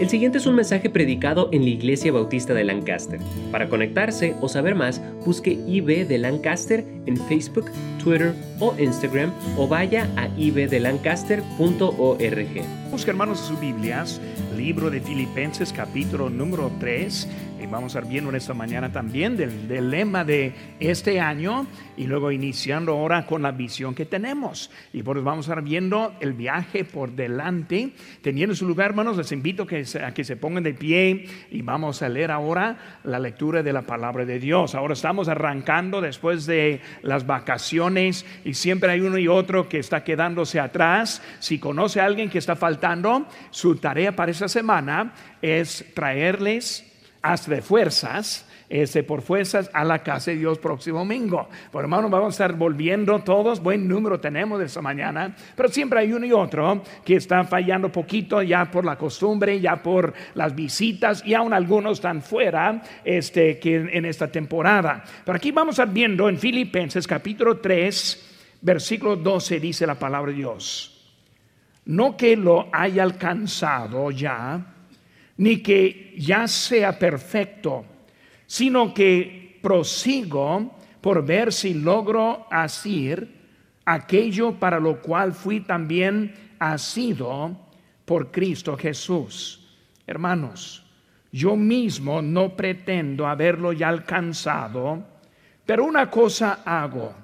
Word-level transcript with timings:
El 0.00 0.08
siguiente 0.08 0.38
es 0.38 0.46
un 0.46 0.56
mensaje 0.56 0.90
predicado 0.90 1.48
en 1.52 1.62
la 1.62 1.68
Iglesia 1.68 2.10
Bautista 2.10 2.52
de 2.52 2.64
Lancaster. 2.64 3.20
Para 3.52 3.68
conectarse 3.68 4.34
o 4.40 4.48
saber 4.48 4.74
más, 4.74 5.00
busque 5.24 5.52
IB 5.52 6.08
de 6.08 6.18
Lancaster 6.18 6.84
en 7.06 7.16
Facebook, 7.16 7.70
Twitter 8.02 8.34
o 8.58 8.74
Instagram 8.76 9.32
o 9.56 9.68
vaya 9.68 10.10
a 10.16 10.26
ibdelancaster.org. 10.36 12.90
Busca 12.90 13.10
hermanos 13.12 13.38
sus 13.38 13.60
Biblias, 13.60 14.20
libro 14.56 14.90
de 14.90 15.00
Filipenses 15.00 15.72
capítulo 15.72 16.28
número 16.28 16.72
3 16.80 17.28
y 17.64 17.66
vamos 17.66 17.94
a 17.94 17.98
estar 17.98 18.10
viendo 18.10 18.28
en 18.28 18.36
esta 18.36 18.52
mañana 18.52 18.92
también 18.92 19.38
del, 19.38 19.90
lema 19.90 20.22
de 20.22 20.52
este 20.80 21.18
año 21.18 21.66
y 21.96 22.06
luego 22.06 22.30
iniciando 22.30 22.92
ahora 22.92 23.24
con 23.24 23.40
la 23.40 23.52
visión 23.52 23.94
que 23.94 24.04
tenemos. 24.04 24.70
Y 24.92 25.02
por 25.02 25.16
eso 25.16 25.24
vamos 25.24 25.48
a 25.48 25.52
estar 25.52 25.64
viendo 25.64 26.14
el 26.20 26.34
viaje 26.34 26.84
por 26.84 27.12
delante. 27.12 27.92
Teniendo 28.20 28.54
su 28.54 28.66
lugar, 28.66 28.90
hermanos, 28.90 29.16
les 29.16 29.32
invito 29.32 29.66
que 29.66 29.82
a 30.04 30.12
que 30.12 30.24
se 30.24 30.36
pongan 30.36 30.62
de 30.62 30.74
pie 30.74 31.26
y 31.50 31.62
vamos 31.62 32.02
a 32.02 32.08
leer 32.10 32.30
ahora 32.30 33.00
la 33.04 33.18
lectura 33.18 33.62
de 33.62 33.72
la 33.72 33.82
palabra 33.82 34.26
de 34.26 34.38
Dios. 34.38 34.74
Ahora 34.74 34.92
estamos 34.92 35.28
arrancando 35.28 36.02
después 36.02 36.44
de 36.44 36.82
las 37.00 37.26
vacaciones 37.26 38.26
y 38.44 38.52
siempre 38.52 38.90
hay 38.92 39.00
uno 39.00 39.16
y 39.16 39.26
otro 39.26 39.70
que 39.70 39.78
está 39.78 40.04
quedándose 40.04 40.60
atrás. 40.60 41.22
Si 41.38 41.58
conoce 41.58 42.00
a 42.00 42.04
alguien 42.04 42.28
que 42.28 42.38
está 42.38 42.56
faltando, 42.56 43.26
su 43.50 43.76
tarea 43.76 44.14
para 44.14 44.32
esta 44.32 44.48
semana 44.48 45.14
es 45.40 45.86
traerles 45.94 46.90
hasta 47.24 47.54
de 47.54 47.62
fuerzas, 47.62 48.46
este, 48.68 49.02
por 49.02 49.22
fuerzas 49.22 49.70
a 49.72 49.82
la 49.82 50.02
casa 50.02 50.30
de 50.30 50.36
Dios 50.36 50.58
próximo 50.58 50.98
domingo. 50.98 51.48
Por 51.72 51.82
hermano, 51.82 52.10
vamos 52.10 52.38
a 52.38 52.44
estar 52.44 52.52
volviendo 52.54 53.18
todos, 53.20 53.62
buen 53.62 53.88
número 53.88 54.20
tenemos 54.20 54.58
de 54.58 54.66
esta 54.66 54.82
mañana, 54.82 55.34
pero 55.56 55.70
siempre 55.70 56.00
hay 56.00 56.12
uno 56.12 56.26
y 56.26 56.32
otro 56.32 56.82
que 57.02 57.16
está 57.16 57.42
fallando 57.44 57.90
poquito 57.90 58.42
ya 58.42 58.70
por 58.70 58.84
la 58.84 58.96
costumbre, 58.96 59.58
ya 59.58 59.82
por 59.82 60.12
las 60.34 60.54
visitas 60.54 61.22
y 61.24 61.32
aún 61.32 61.54
algunos 61.54 61.92
están 61.92 62.20
fuera 62.20 62.82
este, 63.02 63.58
que 63.58 63.76
en 63.76 64.04
esta 64.04 64.30
temporada. 64.30 65.02
Pero 65.24 65.36
aquí 65.36 65.50
vamos 65.50 65.78
a 65.78 65.84
estar 65.84 65.94
viendo 65.94 66.28
en 66.28 66.36
Filipenses 66.36 67.06
capítulo 67.06 67.56
3, 67.56 68.58
versículo 68.60 69.16
12 69.16 69.60
dice 69.60 69.86
la 69.86 69.94
palabra 69.94 70.30
de 70.30 70.36
Dios. 70.36 70.90
No 71.86 72.18
que 72.18 72.36
lo 72.36 72.68
haya 72.70 73.02
alcanzado 73.02 74.10
ya, 74.10 74.73
ni 75.36 75.62
que 75.62 76.14
ya 76.16 76.46
sea 76.46 76.98
perfecto, 76.98 77.84
sino 78.46 78.94
que 78.94 79.58
prosigo 79.62 80.76
por 81.00 81.24
ver 81.24 81.52
si 81.52 81.74
logro 81.74 82.46
asir 82.50 83.28
aquello 83.84 84.58
para 84.58 84.80
lo 84.80 85.00
cual 85.02 85.32
fui 85.32 85.60
también 85.60 86.34
asido 86.58 87.56
por 88.04 88.30
Cristo 88.30 88.76
Jesús. 88.76 89.60
Hermanos, 90.06 90.84
yo 91.32 91.56
mismo 91.56 92.22
no 92.22 92.54
pretendo 92.56 93.26
haberlo 93.26 93.72
ya 93.72 93.88
alcanzado, 93.88 95.04
pero 95.66 95.84
una 95.84 96.10
cosa 96.10 96.60
hago, 96.64 97.14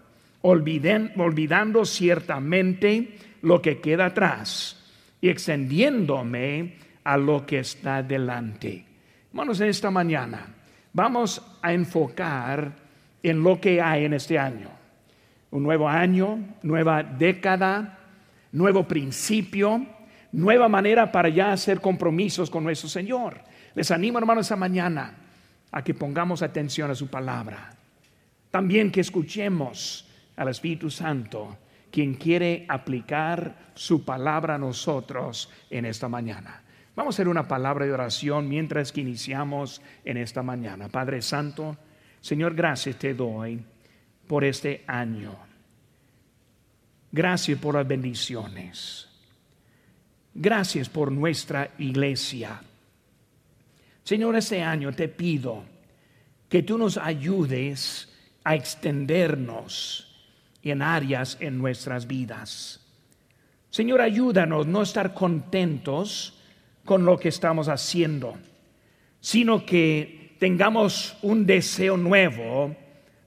olvidando 0.42 1.84
ciertamente 1.84 3.16
lo 3.42 3.62
que 3.62 3.80
queda 3.80 4.06
atrás 4.06 4.76
y 5.20 5.28
extendiéndome 5.28 6.76
a 7.10 7.16
lo 7.16 7.44
que 7.44 7.58
está 7.58 8.04
delante. 8.04 8.84
Hermanos, 9.30 9.60
en 9.60 9.68
esta 9.68 9.90
mañana 9.90 10.46
vamos 10.92 11.42
a 11.60 11.72
enfocar 11.72 12.72
en 13.20 13.42
lo 13.42 13.60
que 13.60 13.82
hay 13.82 14.04
en 14.04 14.14
este 14.14 14.38
año. 14.38 14.68
Un 15.50 15.64
nuevo 15.64 15.88
año, 15.88 16.38
nueva 16.62 17.02
década, 17.02 17.98
nuevo 18.52 18.86
principio, 18.86 19.84
nueva 20.30 20.68
manera 20.68 21.10
para 21.10 21.28
ya 21.28 21.50
hacer 21.50 21.80
compromisos 21.80 22.48
con 22.48 22.62
nuestro 22.62 22.88
Señor. 22.88 23.40
Les 23.74 23.90
animo, 23.90 24.20
hermanos, 24.20 24.46
esta 24.46 24.54
mañana 24.54 25.12
a 25.72 25.82
que 25.82 25.94
pongamos 25.94 26.42
atención 26.42 26.92
a 26.92 26.94
su 26.94 27.08
palabra. 27.08 27.74
También 28.52 28.92
que 28.92 29.00
escuchemos 29.00 30.06
al 30.36 30.46
Espíritu 30.46 30.88
Santo, 30.90 31.58
quien 31.90 32.14
quiere 32.14 32.66
aplicar 32.68 33.72
su 33.74 34.04
palabra 34.04 34.54
a 34.54 34.58
nosotros 34.58 35.50
en 35.70 35.86
esta 35.86 36.08
mañana. 36.08 36.59
Vamos 36.96 37.14
a 37.14 37.16
hacer 37.16 37.28
una 37.28 37.46
palabra 37.46 37.86
de 37.86 37.92
oración 37.92 38.48
mientras 38.48 38.92
que 38.92 39.00
iniciamos 39.00 39.80
en 40.04 40.16
esta 40.16 40.42
mañana. 40.42 40.88
Padre 40.88 41.22
Santo, 41.22 41.76
Señor, 42.20 42.54
gracias 42.54 42.96
te 42.96 43.14
doy 43.14 43.62
por 44.26 44.44
este 44.44 44.84
año. 44.86 45.36
Gracias 47.12 47.58
por 47.58 47.74
las 47.74 47.86
bendiciones. 47.86 49.08
Gracias 50.34 50.88
por 50.88 51.10
nuestra 51.10 51.70
iglesia. 51.78 52.60
Señor, 54.04 54.36
este 54.36 54.62
año 54.62 54.92
te 54.92 55.08
pido 55.08 55.64
que 56.48 56.62
tú 56.62 56.78
nos 56.78 56.96
ayudes 56.96 58.08
a 58.44 58.54
extendernos 58.54 60.06
en 60.62 60.82
áreas 60.82 61.36
en 61.40 61.58
nuestras 61.58 62.06
vidas. 62.06 62.80
Señor, 63.70 64.00
ayúdanos 64.00 64.66
no 64.66 64.82
estar 64.82 65.14
contentos 65.14 66.39
con 66.90 67.04
lo 67.04 67.16
que 67.20 67.28
estamos 67.28 67.68
haciendo, 67.68 68.36
sino 69.20 69.64
que 69.64 70.34
tengamos 70.40 71.16
un 71.22 71.46
deseo 71.46 71.96
nuevo 71.96 72.74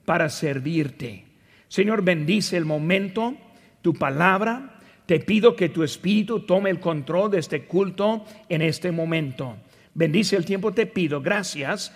para 0.04 0.28
servirte. 0.28 1.24
Señor, 1.68 2.02
bendice 2.02 2.58
el 2.58 2.66
momento, 2.66 3.34
tu 3.80 3.94
palabra. 3.94 4.80
Te 5.06 5.18
pido 5.18 5.56
que 5.56 5.70
tu 5.70 5.82
espíritu 5.82 6.40
tome 6.40 6.68
el 6.68 6.78
control 6.78 7.30
de 7.30 7.38
este 7.38 7.64
culto 7.64 8.26
en 8.50 8.60
este 8.60 8.92
momento. 8.92 9.56
Bendice 9.94 10.36
el 10.36 10.44
tiempo, 10.44 10.74
te 10.74 10.84
pido. 10.84 11.22
Gracias. 11.22 11.90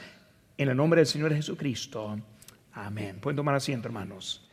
En 0.57 0.71
el 0.71 0.77
nombre 0.79 1.01
del 1.01 1.07
Señor 1.07 1.35
Jesucristo. 1.35 2.19
Amén. 2.73 3.19
Pueden 3.21 3.37
tomar 3.37 3.55
asiento, 3.55 3.89
hermanos. 3.89 4.49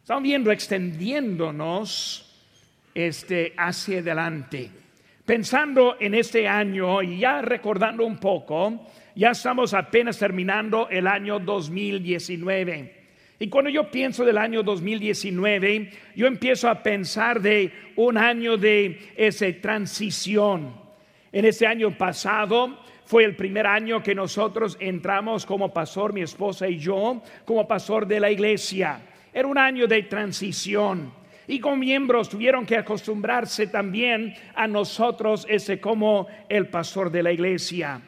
Estamos 0.00 0.22
viendo 0.22 0.50
extendiéndonos 0.50 2.34
este, 2.94 3.52
hacia 3.58 3.98
adelante. 3.98 4.85
Pensando 5.26 5.96
en 5.98 6.14
este 6.14 6.46
año 6.46 7.02
y 7.02 7.18
ya 7.18 7.42
recordando 7.42 8.06
un 8.06 8.18
poco, 8.18 8.86
ya 9.16 9.32
estamos 9.32 9.74
apenas 9.74 10.20
terminando 10.20 10.88
el 10.88 11.08
año 11.08 11.40
2019. 11.40 12.94
Y 13.40 13.48
cuando 13.48 13.68
yo 13.68 13.90
pienso 13.90 14.24
del 14.24 14.38
año 14.38 14.62
2019, 14.62 15.90
yo 16.14 16.28
empiezo 16.28 16.68
a 16.68 16.80
pensar 16.80 17.42
de 17.42 17.72
un 17.96 18.16
año 18.16 18.56
de 18.56 19.00
esa 19.16 19.46
transición. 19.60 20.72
En 21.32 21.44
este 21.44 21.66
año 21.66 21.98
pasado 21.98 22.78
fue 23.04 23.24
el 23.24 23.34
primer 23.34 23.66
año 23.66 24.04
que 24.04 24.14
nosotros 24.14 24.76
entramos 24.78 25.44
como 25.44 25.74
pastor, 25.74 26.12
mi 26.12 26.20
esposa 26.20 26.68
y 26.68 26.78
yo, 26.78 27.20
como 27.44 27.66
pastor 27.66 28.06
de 28.06 28.20
la 28.20 28.30
iglesia. 28.30 29.00
Era 29.32 29.48
un 29.48 29.58
año 29.58 29.88
de 29.88 30.04
transición 30.04 31.12
y 31.48 31.60
con 31.60 31.78
miembros 31.78 32.28
tuvieron 32.28 32.66
que 32.66 32.76
acostumbrarse 32.76 33.66
también 33.66 34.34
a 34.54 34.66
nosotros 34.66 35.46
ese 35.48 35.80
como 35.80 36.26
el 36.48 36.68
pastor 36.68 37.10
de 37.10 37.22
la 37.22 37.32
iglesia. 37.32 38.00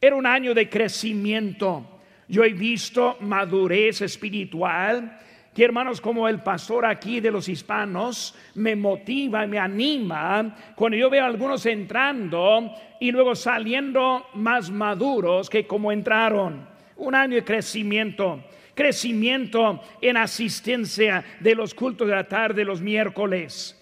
Era 0.00 0.16
un 0.16 0.26
año 0.26 0.54
de 0.54 0.68
crecimiento. 0.68 2.00
Yo 2.28 2.44
he 2.44 2.52
visto 2.52 3.16
madurez 3.20 4.02
espiritual 4.02 5.20
que 5.54 5.64
hermanos 5.64 6.02
como 6.02 6.28
el 6.28 6.42
pastor 6.42 6.84
aquí 6.84 7.18
de 7.20 7.30
los 7.30 7.48
hispanos 7.48 8.34
me 8.56 8.76
motiva 8.76 9.44
y 9.44 9.48
me 9.48 9.58
anima 9.58 10.54
cuando 10.74 10.98
yo 10.98 11.08
veo 11.08 11.24
a 11.24 11.26
algunos 11.26 11.64
entrando 11.64 12.74
y 13.00 13.10
luego 13.10 13.34
saliendo 13.34 14.26
más 14.34 14.70
maduros 14.70 15.48
que 15.48 15.66
como 15.66 15.92
entraron. 15.92 16.68
Un 16.96 17.14
año 17.14 17.36
de 17.36 17.44
crecimiento 17.44 18.42
crecimiento 18.76 19.80
en 20.02 20.18
asistencia 20.18 21.24
de 21.40 21.54
los 21.54 21.74
cultos 21.74 22.06
de 22.06 22.14
la 22.14 22.28
tarde 22.28 22.64
los 22.64 22.80
miércoles, 22.80 23.74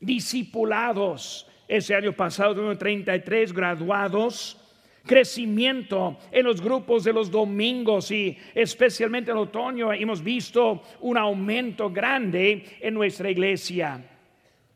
discipulados. 0.00 1.46
Ese 1.68 1.94
año 1.94 2.12
pasado 2.14 2.54
tuvimos 2.54 2.78
33 2.78 3.52
graduados, 3.52 4.58
crecimiento 5.04 6.18
en 6.32 6.46
los 6.46 6.62
grupos 6.62 7.04
de 7.04 7.12
los 7.12 7.30
domingos 7.30 8.10
y 8.10 8.36
especialmente 8.54 9.30
en 9.30 9.36
otoño 9.36 9.92
hemos 9.92 10.24
visto 10.24 10.82
un 11.00 11.18
aumento 11.18 11.90
grande 11.90 12.78
en 12.80 12.94
nuestra 12.94 13.30
iglesia. 13.30 14.02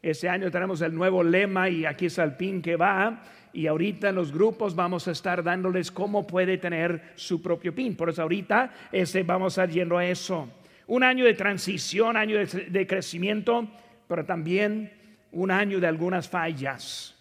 Este 0.03 0.29
año 0.29 0.51
tenemos 0.51 0.83
el 0.83 0.95
nuevo 0.95 1.25
lema 1.25 1.71
y 1.71 1.87
aquí 1.87 2.07
es 2.07 2.19
el 2.19 2.37
pin 2.37 2.61
que 2.61 2.77
va 2.77 3.23
y 3.53 3.67
ahorita 3.67 4.11
en 4.11 4.15
los 4.15 4.33
grupos 4.33 4.75
vamos 4.75 5.09
a 5.09 5.13
estar 5.13 5.43
dándoles 5.43 5.91
cómo 5.91 6.27
puede 6.27 6.59
tener 6.59 7.13
su 7.17 7.43
propio 7.43 7.75
pin. 7.75 7.97
Por 7.97 8.11
eso 8.11 8.23
ahorita 8.23 8.73
este, 8.93 9.23
vamos 9.23 9.59
a 9.59 9.65
ir 9.65 9.71
yendo 9.71 9.99
a 9.99 10.07
eso. 10.07 10.49
Un 10.87 11.03
año 11.03 11.25
de 11.25 11.35
transición, 11.35 12.17
año 12.17 12.39
de, 12.39 12.47
de 12.47 12.87
crecimiento, 12.87 13.69
pero 14.07 14.25
también 14.25 14.93
un 15.33 15.51
año 15.51 15.81
de 15.81 15.87
algunas 15.87 16.29
fallas. 16.29 17.15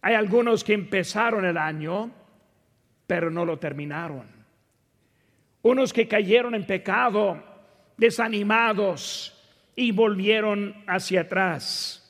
Hay 0.00 0.14
algunos 0.14 0.64
que 0.64 0.74
empezaron 0.74 1.44
el 1.44 1.56
año, 1.56 2.10
pero 3.06 3.30
no 3.30 3.44
lo 3.44 3.58
terminaron. 3.58 4.26
Unos 5.62 5.92
que 5.92 6.08
cayeron 6.08 6.56
en 6.56 6.66
pecado, 6.66 7.40
desanimados 7.96 9.32
y 9.76 9.92
volvieron 9.92 10.74
hacia 10.88 11.22
atrás. 11.22 12.02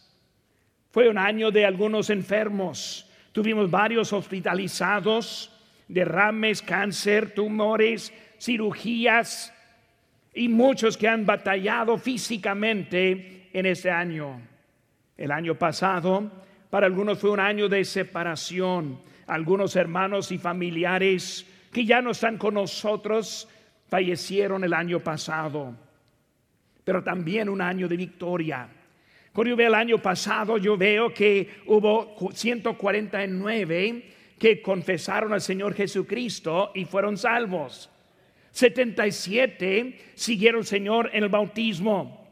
Fue 0.91 1.09
un 1.09 1.19
año 1.19 1.51
de 1.51 1.65
algunos 1.65 2.11
enfermos, 2.11 3.11
Tuvimos 3.33 3.71
varios 3.71 4.13
hospitalizados, 4.13 5.51
derrames, 5.89 6.63
cáncer, 6.63 7.35
tumores, 7.35 8.13
cirugías 8.39 9.53
y 10.35 10.49
muchos 10.49 10.97
que 10.97 11.09
han 11.09 11.27
batallado 11.27 11.99
físicamente 11.99 13.49
en 13.53 13.67
este 13.67 13.91
año. 13.91 14.41
El 15.17 15.31
año 15.31 15.55
pasado, 15.55 16.31
para 16.71 16.87
algunos 16.87 17.19
fue 17.19 17.31
un 17.31 17.41
año 17.41 17.69
de 17.69 17.85
separación. 17.85 19.01
Algunos 19.27 19.77
hermanos 19.77 20.33
y 20.33 20.39
familiares 20.39 21.47
que 21.73 21.85
ya 21.85 22.03
no 22.03 22.11
están 22.11 22.37
con 22.37 22.55
nosotros 22.55 23.49
fallecieron 23.89 24.65
el 24.65 24.73
año 24.73 25.01
pasado, 25.01 25.75
pero 26.85 27.03
también 27.03 27.49
un 27.49 27.61
año 27.61 27.89
de 27.89 27.97
victoria. 27.97 28.69
Cuando 29.33 29.51
yo 29.51 29.57
veo 29.57 29.69
el 29.69 29.75
año 29.75 29.99
pasado, 29.99 30.59
yo 30.59 30.77
veo 30.77 31.13
que 31.15 31.49
hubo 31.67 32.17
149 32.33 34.03
que 34.39 34.61
confesaron 34.61 35.33
al 35.33 35.41
Señor 35.41 35.75
Jesucristo 35.75 36.73
y 36.75 36.85
fueron 36.85 37.17
salvos. 37.17 37.89
77 38.51 39.99
siguieron 40.15 40.61
al 40.61 40.67
Señor 40.67 41.11
en 41.15 41.25
el 41.25 41.31
bautismo. 41.31 42.23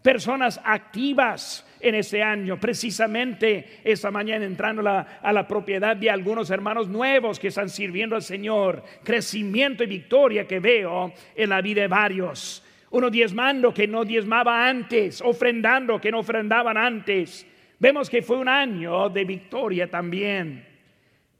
Personas 0.00 0.60
activas 0.64 1.66
en 1.80 1.96
ese 1.96 2.22
año. 2.22 2.58
Precisamente 2.58 3.80
esta 3.84 4.10
mañana 4.10 4.44
entrando 4.44 4.88
a 4.88 5.32
la, 5.32 5.48
propiedad 5.48 5.96
de 5.96 6.08
algunos 6.08 6.50
hermanos 6.50 6.88
nuevos 6.88 7.38
que 7.38 7.48
están 7.48 7.68
sirviendo 7.68 8.16
al 8.16 8.22
Señor. 8.22 8.82
Crecimiento 9.02 9.84
y 9.84 9.88
victoria 9.88 10.46
que 10.46 10.60
veo 10.60 11.12
en 11.34 11.50
la 11.50 11.60
vida 11.60 11.82
de 11.82 11.88
varios. 11.88 12.62
Uno 12.90 13.10
diezmando 13.10 13.74
que 13.74 13.86
no 13.86 14.04
diezmaba 14.04 14.68
antes, 14.68 15.20
ofrendando 15.20 16.00
que 16.00 16.10
no 16.10 16.20
ofrendaban 16.20 16.76
antes. 16.76 17.46
Vemos 17.78 18.08
que 18.08 18.22
fue 18.22 18.36
un 18.36 18.48
año 18.48 19.08
de 19.08 19.24
victoria 19.24 19.90
también. 19.90 20.64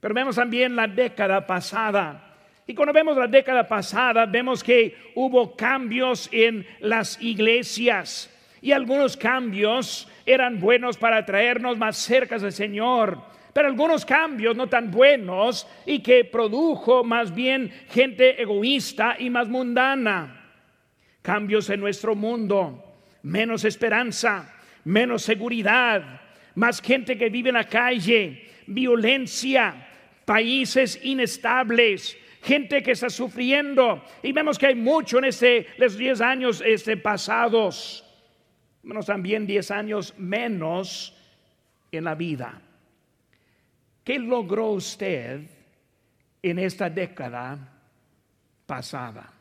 Pero 0.01 0.15
vemos 0.15 0.37
también 0.37 0.77
la 0.77 0.87
década 0.87 1.47
pasada. 1.47 2.27
Y 2.67 2.75
cuando 2.75 2.93
vemos 2.93 3.17
la 3.17 3.29
década 3.29 3.67
pasada, 3.67 4.27
vemos 4.27 4.63
que 4.63 4.97
hubo 5.15 5.57
cambios 5.57 6.29
en 6.33 6.67
las 6.81 7.21
iglesias 7.23 8.33
y 8.61 8.73
algunos 8.73 9.17
cambios 9.17 10.09
eran 10.25 10.59
buenos 10.59 10.97
para 10.97 11.25
traernos 11.25 11.79
más 11.79 11.97
cerca 11.97 12.39
del 12.39 12.51
Señor, 12.51 13.19
pero 13.53 13.69
algunos 13.69 14.05
cambios 14.05 14.57
no 14.57 14.67
tan 14.67 14.91
buenos 14.91 15.69
y 15.87 16.01
que 16.01 16.25
produjo 16.25 17.05
más 17.05 17.33
bien 17.33 17.73
gente 17.91 18.43
egoísta 18.43 19.15
y 19.19 19.31
más 19.31 19.49
mundana. 19.49 20.36
Cambios 21.27 21.69
en 21.71 21.81
nuestro 21.81 22.15
mundo, 22.15 22.99
menos 23.25 23.65
esperanza, 23.65 24.55
menos 24.85 25.23
seguridad, 25.23 26.21
más 26.55 26.81
gente 26.81 27.19
que 27.19 27.31
vive 27.31 27.49
en 27.49 27.57
la 27.57 27.69
calle, 27.69 28.49
violencia, 28.69 29.89
países 30.25 31.01
inestables, 31.03 32.17
gente 32.45 32.81
que 32.81 32.93
está 32.93 33.11
sufriendo. 33.11 34.05
Y 34.23 34.31
vemos 34.31 34.57
que 34.57 34.69
hay 34.69 34.77
mucho 34.77 35.19
en 35.19 35.25
este, 35.25 35.67
los 35.79 35.99
10 35.99 36.21
años 36.21 36.63
este, 36.65 36.97
pasados 36.97 38.05
menos 38.85 39.07
también 39.07 39.49
10 39.49 39.71
años 39.73 40.15
menos 40.17 41.13
en 41.91 42.05
la 42.05 42.15
vida. 42.15 42.63
¿Qué 44.05 44.17
logró 44.21 44.71
usted 44.71 45.41
en 46.41 46.59
esta 46.61 46.89
década 46.89 47.59
pasada? 48.65 49.36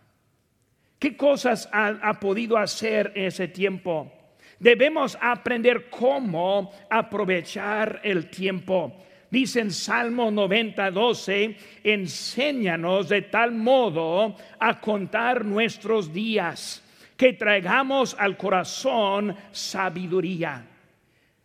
¿Qué 1.05 1.15
cosas 1.15 1.69
ha, 1.71 2.19
podido 2.19 2.57
hacer 2.57 3.11
en 3.13 3.25
ese 3.25 3.47
tiempo? 3.47 4.11
Debemos 4.57 5.15
aprender 5.21 5.87
cómo 5.87 6.71
aprovechar 6.89 8.01
el 8.03 8.27
tiempo. 8.27 8.91
Dice 9.29 9.59
en 9.59 9.69
Salmo 9.69 10.31
90, 10.31 10.89
12, 10.89 11.57
enséñanos 11.83 13.07
de 13.07 13.21
tal 13.21 13.51
modo 13.51 14.35
a 14.59 14.81
contar 14.81 15.45
nuestros 15.45 16.11
días 16.11 16.83
que 17.15 17.33
traigamos 17.33 18.15
al 18.17 18.35
corazón 18.35 19.35
sabiduría. 19.51 20.65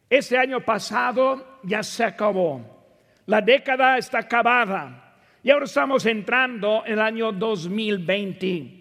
Este 0.09 0.39
año 0.39 0.65
pasado 0.65 1.59
ya 1.65 1.83
se 1.83 2.05
acabó. 2.05 2.65
La 3.27 3.43
década 3.43 3.99
está 3.99 4.21
acabada. 4.21 5.19
Y 5.43 5.51
ahora 5.51 5.67
estamos 5.67 6.07
entrando 6.07 6.83
en 6.87 6.95
el 6.95 7.01
año 7.01 7.31
2020. 7.31 8.80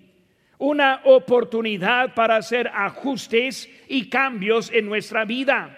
Una 0.60 1.02
oportunidad 1.06 2.14
para 2.14 2.36
hacer 2.36 2.70
ajustes 2.74 3.68
y 3.88 4.08
cambios 4.08 4.72
en 4.72 4.86
nuestra 4.86 5.26
vida. 5.26 5.76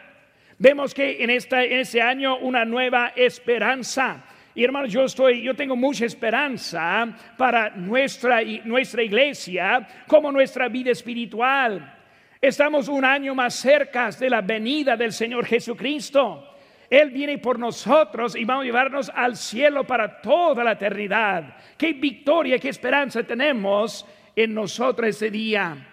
Vemos 0.58 0.94
que 0.94 1.24
en, 1.24 1.30
esta, 1.30 1.64
en 1.64 1.80
este 1.80 2.02
año 2.02 2.38
una 2.38 2.66
nueva 2.66 3.14
esperanza 3.16 4.24
y 4.54 4.64
hermanos, 4.64 4.92
yo 4.92 5.06
estoy, 5.06 5.42
yo 5.42 5.56
tengo 5.56 5.76
mucha 5.76 6.06
esperanza 6.06 7.08
para 7.38 7.70
nuestra, 7.70 8.42
nuestra 8.66 9.02
iglesia 9.02 9.88
como 10.08 10.32
nuestra 10.32 10.68
vida 10.68 10.92
espiritual. 10.92 11.98
Estamos 12.42 12.90
un 12.90 13.06
año 13.06 13.34
más 13.34 13.56
cerca 13.56 14.10
de 14.12 14.30
la 14.30 14.42
venida 14.42 14.98
del 14.98 15.14
Señor 15.14 15.46
Jesucristo. 15.46 16.48
Él 16.90 17.12
viene 17.12 17.38
por 17.38 17.58
nosotros 17.58 18.36
y 18.36 18.44
va 18.44 18.60
a 18.60 18.64
llevarnos 18.64 19.10
al 19.16 19.38
cielo 19.38 19.86
para 19.88 20.20
toda 20.20 20.66
la 20.66 20.74
eternidad. 20.74 21.56
Qué 21.78 21.94
victoria, 21.94 22.60
qué 22.60 22.68
esperanza 22.68 23.24
tenemos 23.24 24.06
en 24.44 24.54
nosotros 24.54 25.10
ese 25.10 25.30
día. 25.32 25.88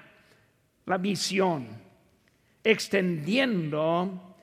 La 0.87 0.99
visión, 0.99 1.69
extendiendo 2.65 4.37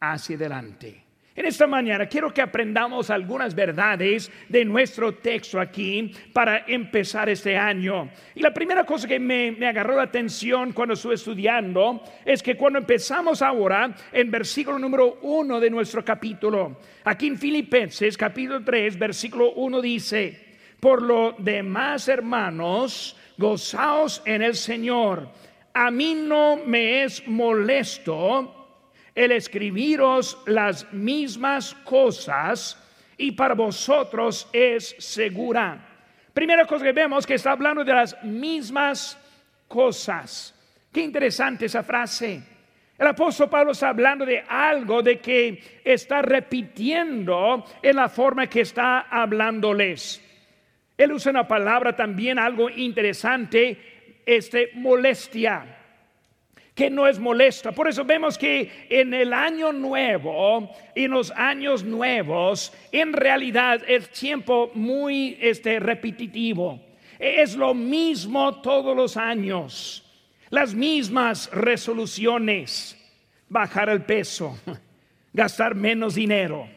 hacia 0.00 0.36
adelante. 0.36 1.04
En 1.40 1.46
esta 1.46 1.66
mañana 1.66 2.06
quiero 2.06 2.34
que 2.34 2.42
aprendamos 2.42 3.08
algunas 3.08 3.54
verdades 3.54 4.30
de 4.48 4.64
nuestro 4.64 5.14
texto 5.14 5.60
aquí 5.60 6.12
para 6.32 6.64
empezar 6.66 7.28
este 7.28 7.56
año. 7.56 8.10
Y 8.34 8.40
la 8.40 8.52
primera 8.52 8.84
cosa 8.84 9.08
que 9.08 9.18
me, 9.18 9.56
agarró 9.66 9.96
la 9.96 10.02
atención 10.02 10.72
cuando 10.72 10.94
estuve 10.94 11.14
estudiando 11.14 12.02
es 12.24 12.42
que 12.42 12.56
cuando 12.56 12.80
empezamos 12.80 13.42
ahora 13.42 13.94
en 14.12 14.30
versículo 14.30 14.78
número 14.78 15.20
uno 15.22 15.60
de 15.60 15.70
nuestro 15.70 16.04
capítulo, 16.04 16.78
aquí 17.04 17.28
en 17.28 17.38
Filipenses 17.38 18.18
capítulo 18.18 18.62
3, 18.62 18.98
versículo 18.98 19.52
1 19.52 19.80
dice, 19.80 20.58
por 20.80 21.00
lo 21.00 21.36
demás 21.38 22.08
hermanos, 22.08 23.16
gozaos 23.40 24.22
en 24.26 24.42
el 24.42 24.54
Señor. 24.54 25.28
A 25.72 25.90
mí 25.90 26.14
no 26.14 26.58
me 26.64 27.02
es 27.02 27.26
molesto 27.26 28.54
el 29.14 29.32
escribiros 29.32 30.38
las 30.46 30.92
mismas 30.92 31.74
cosas 31.84 32.78
y 33.16 33.32
para 33.32 33.54
vosotros 33.54 34.48
es 34.52 34.94
segura. 34.98 35.86
Primera 36.32 36.66
cosa 36.66 36.84
que 36.84 36.92
vemos 36.92 37.26
que 37.26 37.34
está 37.34 37.52
hablando 37.52 37.82
de 37.82 37.94
las 37.94 38.22
mismas 38.22 39.18
cosas. 39.66 40.54
Qué 40.92 41.00
interesante 41.00 41.66
esa 41.66 41.82
frase. 41.82 42.42
El 42.98 43.06
apóstol 43.06 43.48
Pablo 43.48 43.72
está 43.72 43.88
hablando 43.88 44.26
de 44.26 44.44
algo 44.46 45.02
de 45.02 45.18
que 45.18 45.80
está 45.82 46.20
repitiendo 46.20 47.64
en 47.82 47.96
la 47.96 48.10
forma 48.10 48.46
que 48.46 48.60
está 48.60 49.00
hablándoles. 49.00 50.29
Él 51.00 51.12
usa 51.12 51.30
una 51.30 51.48
palabra 51.48 51.96
también 51.96 52.38
algo 52.38 52.68
interesante, 52.68 54.20
este 54.26 54.68
molestia 54.74 55.78
que 56.74 56.90
no 56.90 57.08
es 57.08 57.18
molesta. 57.18 57.72
Por 57.72 57.88
eso 57.88 58.04
vemos 58.04 58.36
que 58.36 58.86
en 58.90 59.14
el 59.14 59.32
año 59.32 59.72
nuevo 59.72 60.70
y 60.94 61.04
en 61.04 61.12
los 61.12 61.30
años 61.30 61.84
nuevos, 61.84 62.74
en 62.92 63.14
realidad 63.14 63.80
es 63.88 64.10
tiempo 64.10 64.70
muy 64.74 65.38
este, 65.40 65.80
repetitivo. 65.80 66.78
Es 67.18 67.56
lo 67.56 67.72
mismo 67.72 68.60
todos 68.60 68.94
los 68.94 69.16
años, 69.16 70.04
las 70.50 70.74
mismas 70.74 71.48
resoluciones, 71.50 72.94
bajar 73.48 73.88
el 73.88 74.02
peso, 74.02 74.58
gastar 75.32 75.74
menos 75.74 76.14
dinero, 76.14 76.68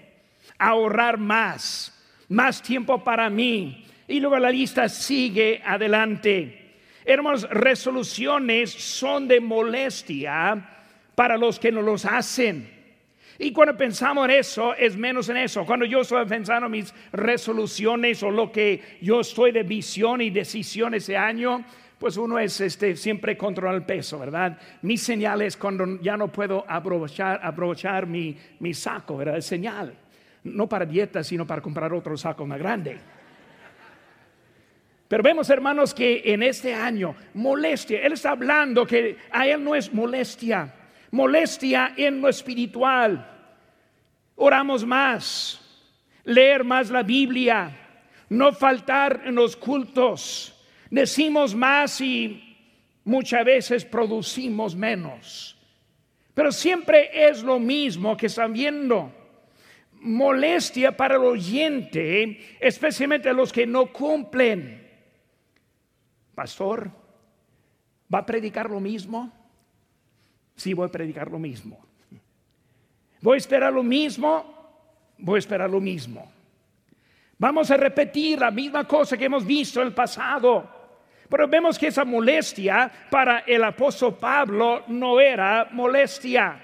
ahorrar 0.58 1.18
más, 1.18 1.94
más 2.30 2.62
tiempo 2.62 3.04
para 3.04 3.30
mí. 3.30 3.83
Y 4.08 4.20
luego 4.20 4.38
la 4.38 4.50
lista 4.50 4.90
sigue 4.90 5.62
adelante. 5.66 6.64
Hermanos, 7.06 7.48
resoluciones 7.50 8.72
son 8.72 9.28
de 9.28 9.40
molestia 9.40 10.70
para 11.16 11.38
los 11.38 11.60
que 11.60 11.72
no 11.72 11.82
los 11.82 12.06
hacen. 12.06 12.70
Y 13.40 13.52
cuando 13.52 13.76
pensamos 13.76 14.26
en 14.26 14.32
eso, 14.32 14.76
es 14.76 14.96
menos 14.96 15.28
en 15.30 15.38
eso. 15.38 15.66
Cuando 15.66 15.86
yo 15.86 16.02
estoy 16.02 16.26
pensando 16.26 16.68
en 16.68 16.72
mis 16.72 16.94
resoluciones 17.12 18.22
o 18.24 18.32
lo 18.32 18.52
que 18.52 18.98
yo 19.02 19.22
estoy 19.22 19.52
de 19.52 19.64
visión 19.64 20.22
y 20.22 20.30
decisión 20.30 20.94
ese 20.94 21.18
año, 21.18 21.66
pues 21.98 22.18
uno 22.18 22.38
es 22.38 22.60
este, 22.62 22.96
siempre 22.96 23.38
controlar 23.38 23.76
el 23.76 23.84
peso, 23.84 24.20
¿verdad? 24.20 24.60
Mi 24.82 24.98
señal 24.98 25.42
es 25.42 25.58
cuando 25.58 26.00
ya 26.02 26.16
no 26.16 26.28
puedo 26.28 26.64
aprovechar, 26.68 27.40
aprovechar 27.44 28.06
mi, 28.06 28.38
mi 28.60 28.74
saco, 28.74 29.18
¿verdad? 29.18 29.38
Es 29.38 29.46
señal. 29.46 29.94
No 30.44 30.68
para 30.68 30.86
dieta, 30.86 31.24
sino 31.24 31.48
para 31.48 31.62
comprar 31.62 31.94
otro 31.94 32.16
saco 32.18 32.46
más 32.46 32.60
grande. 32.60 33.00
Pero 35.14 35.22
vemos, 35.22 35.48
hermanos, 35.52 35.94
que 35.94 36.24
en 36.26 36.42
este 36.42 36.74
año, 36.74 37.16
molestia, 37.36 38.02
Él 38.02 38.14
está 38.14 38.32
hablando 38.32 38.84
que 38.84 39.18
a 39.30 39.46
Él 39.46 39.64
no 39.64 39.76
es 39.76 39.94
molestia, 39.94 40.74
molestia 41.12 41.94
en 41.96 42.20
lo 42.20 42.30
espiritual. 42.30 43.24
Oramos 44.34 44.84
más, 44.84 45.62
leer 46.24 46.64
más 46.64 46.90
la 46.90 47.04
Biblia, 47.04 47.78
no 48.30 48.54
faltar 48.54 49.22
en 49.24 49.36
los 49.36 49.56
cultos. 49.56 50.60
Decimos 50.90 51.54
más 51.54 52.02
y 52.02 52.58
muchas 53.04 53.46
veces 53.46 53.86
producimos 53.86 54.76
menos. 54.76 55.56
Pero 56.34 56.52
siempre 56.52 57.12
es 57.30 57.44
lo 57.44 57.60
mismo 57.60 58.18
que 58.18 58.26
están 58.26 58.52
viendo. 58.52 59.14
Molestia 59.92 60.98
para 60.98 61.18
el 61.18 61.22
oyente, 61.22 62.58
especialmente 62.60 63.32
los 63.32 63.54
que 63.54 63.68
no 63.68 63.94
cumplen. 63.94 64.83
Pastor, 66.36 66.90
¿va 68.14 68.20
a 68.20 68.26
predicar 68.26 68.70
lo 68.70 68.80
mismo? 68.80 69.32
Sí, 70.56 70.74
voy 70.74 70.88
a 70.88 70.92
predicar 70.92 71.30
lo 71.32 71.40
mismo. 71.40 71.80
¿Voy 73.22 73.36
a 73.36 73.38
esperar 73.38 73.72
lo 73.74 73.84
mismo? 73.84 74.54
Voy 75.18 75.38
a 75.38 75.40
esperar 75.40 75.70
lo 75.70 75.80
mismo. 75.80 76.32
Vamos 77.38 77.72
a 77.72 77.78
repetir 77.78 78.40
la 78.40 78.52
misma 78.52 78.88
cosa 78.88 79.18
que 79.18 79.26
hemos 79.26 79.46
visto 79.46 79.82
en 79.82 79.88
el 79.88 79.94
pasado. 79.94 80.70
Pero 81.30 81.48
vemos 81.48 81.80
que 81.80 81.88
esa 81.88 82.06
molestia 82.06 82.92
para 83.10 83.40
el 83.40 83.64
apóstol 83.64 84.18
Pablo 84.18 84.84
no 84.88 85.20
era 85.20 85.70
molestia. 85.72 86.62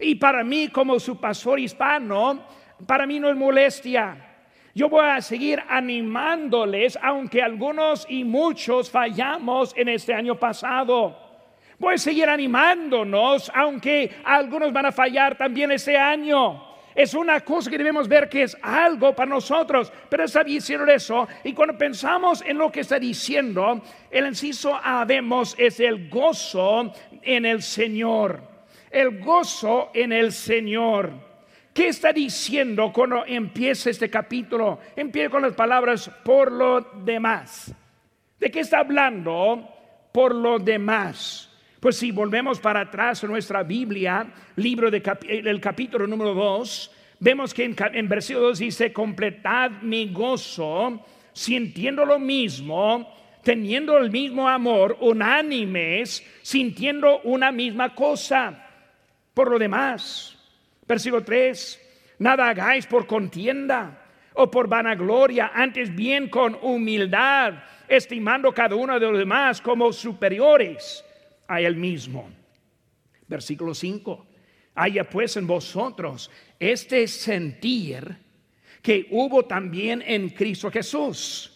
Y 0.00 0.16
para 0.16 0.42
mí 0.42 0.68
como 0.68 0.98
su 0.98 1.20
pastor 1.20 1.60
hispano, 1.60 2.46
para 2.86 3.06
mí 3.06 3.20
no 3.20 3.28
es 3.28 3.36
molestia. 3.36 4.31
Yo 4.74 4.88
voy 4.88 5.04
a 5.04 5.20
seguir 5.20 5.62
animándoles, 5.68 6.98
aunque 7.02 7.42
algunos 7.42 8.06
y 8.08 8.24
muchos 8.24 8.90
fallamos 8.90 9.74
en 9.76 9.90
este 9.90 10.14
año 10.14 10.36
pasado. 10.36 11.14
Voy 11.78 11.94
a 11.94 11.98
seguir 11.98 12.26
animándonos, 12.28 13.52
aunque 13.54 14.10
algunos 14.24 14.72
van 14.72 14.86
a 14.86 14.92
fallar 14.92 15.36
también 15.36 15.72
este 15.72 15.98
año. 15.98 16.72
Es 16.94 17.12
una 17.12 17.40
cosa 17.40 17.70
que 17.70 17.76
debemos 17.76 18.08
ver 18.08 18.30
que 18.30 18.44
es 18.44 18.56
algo 18.62 19.14
para 19.14 19.28
nosotros, 19.28 19.92
pero 20.08 20.24
está 20.24 20.42
diciendo 20.42 20.90
eso. 20.90 21.28
Y 21.44 21.52
cuando 21.52 21.76
pensamos 21.76 22.42
en 22.46 22.56
lo 22.56 22.72
que 22.72 22.80
está 22.80 22.98
diciendo, 22.98 23.82
el 24.10 24.26
inciso 24.26 24.78
A 24.82 25.04
vemos 25.04 25.54
es 25.58 25.80
el 25.80 26.08
gozo 26.08 26.92
en 27.20 27.44
el 27.44 27.62
Señor. 27.62 28.42
El 28.90 29.20
gozo 29.20 29.90
en 29.92 30.12
el 30.12 30.32
Señor. 30.32 31.31
¿Qué 31.72 31.88
está 31.88 32.12
diciendo 32.12 32.92
cuando 32.92 33.24
empieza 33.24 33.88
este 33.88 34.10
capítulo? 34.10 34.78
Empieza 34.94 35.30
con 35.30 35.42
las 35.42 35.54
palabras 35.54 36.10
por 36.22 36.52
lo 36.52 36.82
demás. 37.02 37.74
¿De 38.38 38.50
qué 38.50 38.60
está 38.60 38.80
hablando? 38.80 39.68
Por 40.12 40.34
lo 40.34 40.58
demás. 40.58 41.50
Pues 41.80 41.96
si 41.96 42.10
volvemos 42.10 42.60
para 42.60 42.80
atrás 42.80 43.24
en 43.24 43.30
nuestra 43.30 43.62
Biblia, 43.62 44.26
libro 44.56 44.90
del 44.90 45.02
el 45.26 45.60
capítulo 45.60 46.06
número 46.06 46.34
2, 46.34 46.90
vemos 47.20 47.54
que 47.54 47.64
en, 47.64 47.74
en 47.94 48.08
versículo 48.08 48.48
2 48.48 48.58
dice, 48.58 48.92
completad 48.92 49.70
mi 49.80 50.12
gozo, 50.12 51.00
sintiendo 51.32 52.04
lo 52.04 52.18
mismo, 52.18 53.14
teniendo 53.42 53.96
el 53.96 54.10
mismo 54.10 54.46
amor, 54.46 54.98
unánimes, 55.00 56.22
sintiendo 56.42 57.20
una 57.22 57.50
misma 57.50 57.94
cosa. 57.94 58.66
Por 59.32 59.50
lo 59.50 59.58
demás, 59.58 60.38
versículo 60.86 61.24
3, 61.24 62.14
nada 62.18 62.48
hagáis 62.48 62.86
por 62.86 63.06
contienda 63.06 63.98
o 64.34 64.50
por 64.50 64.68
vanagloria, 64.68 65.50
antes 65.54 65.94
bien 65.94 66.28
con 66.28 66.58
humildad, 66.62 67.54
estimando 67.88 68.52
cada 68.52 68.74
uno 68.74 68.98
de 68.98 69.06
los 69.06 69.18
demás 69.18 69.60
como 69.60 69.92
superiores 69.92 71.04
a 71.46 71.60
él 71.60 71.76
mismo. 71.76 72.30
Versículo 73.28 73.74
5. 73.74 74.26
Haya 74.74 75.08
pues 75.08 75.36
en 75.36 75.46
vosotros 75.46 76.30
este 76.58 77.06
sentir 77.06 78.16
que 78.80 79.06
hubo 79.10 79.44
también 79.44 80.02
en 80.04 80.30
Cristo 80.30 80.70
Jesús. 80.70 81.48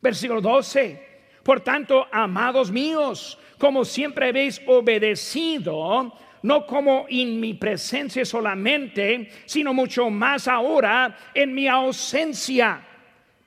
Versículo 0.00 0.40
12. 0.40 1.08
Por 1.42 1.60
tanto, 1.60 2.06
amados 2.12 2.70
míos, 2.70 3.38
como 3.58 3.84
siempre 3.84 4.28
habéis 4.28 4.60
obedecido, 4.66 6.12
no 6.42 6.66
como 6.66 7.06
en 7.08 7.38
mi 7.38 7.54
presencia 7.54 8.24
solamente, 8.24 9.30
sino 9.46 9.74
mucho 9.74 10.10
más 10.10 10.48
ahora 10.48 11.16
en 11.34 11.54
mi 11.54 11.68
ausencia. 11.68 12.86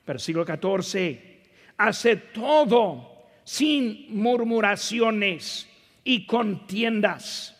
Versículo 0.06 0.44
14. 0.44 1.34
Hace 1.76 2.16
todo 2.16 3.26
sin 3.44 4.06
murmuraciones 4.10 5.68
y 6.02 6.26
contiendas. 6.26 7.50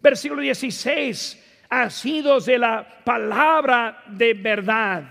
Versículo 0.00 0.42
16, 0.42 1.66
asidos 1.68 2.46
de 2.46 2.58
la 2.58 3.02
palabra 3.04 4.02
de 4.06 4.34
verdad. 4.34 5.04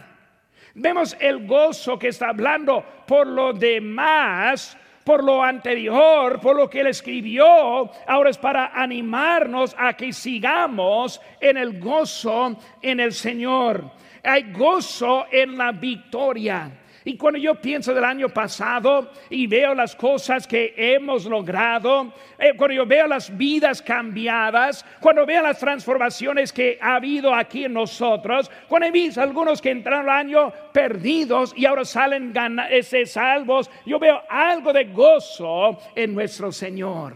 Vemos 0.74 1.16
el 1.20 1.46
gozo 1.46 2.00
que 2.00 2.08
está 2.10 2.30
hablando 2.30 2.86
por 3.06 3.28
lo 3.28 3.54
demás, 3.54 4.78
por 5.10 5.24
lo 5.24 5.44
anterior, 5.44 6.39
por 6.39 6.56
lo 6.56 6.70
que 6.70 6.82
él 6.82 6.88
escribió. 6.88 7.89
Ahora 8.06 8.30
es 8.30 8.38
para 8.38 8.80
animarnos 8.80 9.75
a 9.75 9.94
que 9.94 10.13
sigamos 10.13 11.20
en 11.42 11.58
el 11.58 11.80
gozo 11.80 12.56
en 12.80 13.00
el 13.00 13.12
Señor. 13.12 13.89
Hay 14.24 14.54
gozo 14.54 15.25
en 15.32 15.58
la 15.58 15.72
victoria. 15.72 16.70
Y 17.10 17.18
cuando 17.18 17.39
yo 17.39 17.56
pienso 17.56 17.92
del 17.92 18.04
año 18.04 18.30
pasado 18.30 19.10
y 19.32 19.48
veo 19.48 19.74
las 19.74 19.96
cosas 19.96 20.46
que 20.46 20.75
hemos 20.78 21.25
logrado, 21.25 22.13
eh, 22.38 22.54
cuando 22.56 22.75
yo 22.75 22.86
veo 22.86 23.08
las 23.08 23.36
vidas 23.36 23.82
cambiadas, 23.82 24.86
cuando 25.00 25.25
veo 25.25 25.42
las 25.42 25.58
transformaciones 25.58 26.54
que 26.54 26.78
ha 26.80 26.98
habido 26.98 27.34
aquí 27.34 27.66
en 27.66 27.74
nosotros, 27.74 28.51
cuando 28.68 28.89
he 28.89 28.92
visto 28.92 29.24
algunos 29.24 29.60
que 29.60 29.72
entraron 29.72 30.08
al 30.08 30.20
año 30.20 30.54
perdidos 30.72 31.51
y 31.58 31.66
ahora 31.66 31.84
salen 31.84 32.32
ese 32.70 33.08
salvos, 33.08 33.72
yo 33.88 33.98
veo 33.98 34.22
algo 34.30 34.72
de 34.72 34.84
gozo 34.84 35.80
en 35.96 36.13
nuestro 36.13 36.51
Señor. 36.51 37.16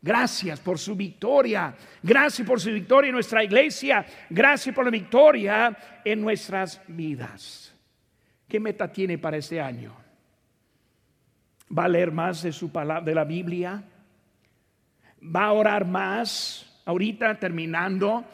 Gracias 0.00 0.60
por 0.60 0.78
su 0.78 0.94
victoria. 0.94 1.74
Gracias 2.00 2.46
por 2.46 2.60
su 2.60 2.70
victoria 2.70 3.08
en 3.08 3.14
nuestra 3.14 3.42
iglesia. 3.42 4.06
Gracias 4.30 4.72
por 4.72 4.84
la 4.84 4.92
victoria 4.92 5.76
en 6.04 6.20
nuestras 6.20 6.80
vidas. 6.86 7.73
¿Qué 8.48 8.60
meta 8.60 8.90
tiene 8.90 9.18
para 9.18 9.36
este 9.36 9.60
año? 9.60 9.92
¿Va 11.76 11.84
a 11.84 11.88
leer 11.88 12.12
más 12.12 12.42
de 12.42 12.52
su 12.52 12.70
palabra, 12.70 13.02
de 13.04 13.14
la 13.14 13.24
Biblia? 13.24 13.82
¿Va 15.22 15.46
a 15.46 15.52
orar 15.52 15.86
más? 15.86 16.82
Ahorita 16.84 17.38
terminando, 17.38 18.24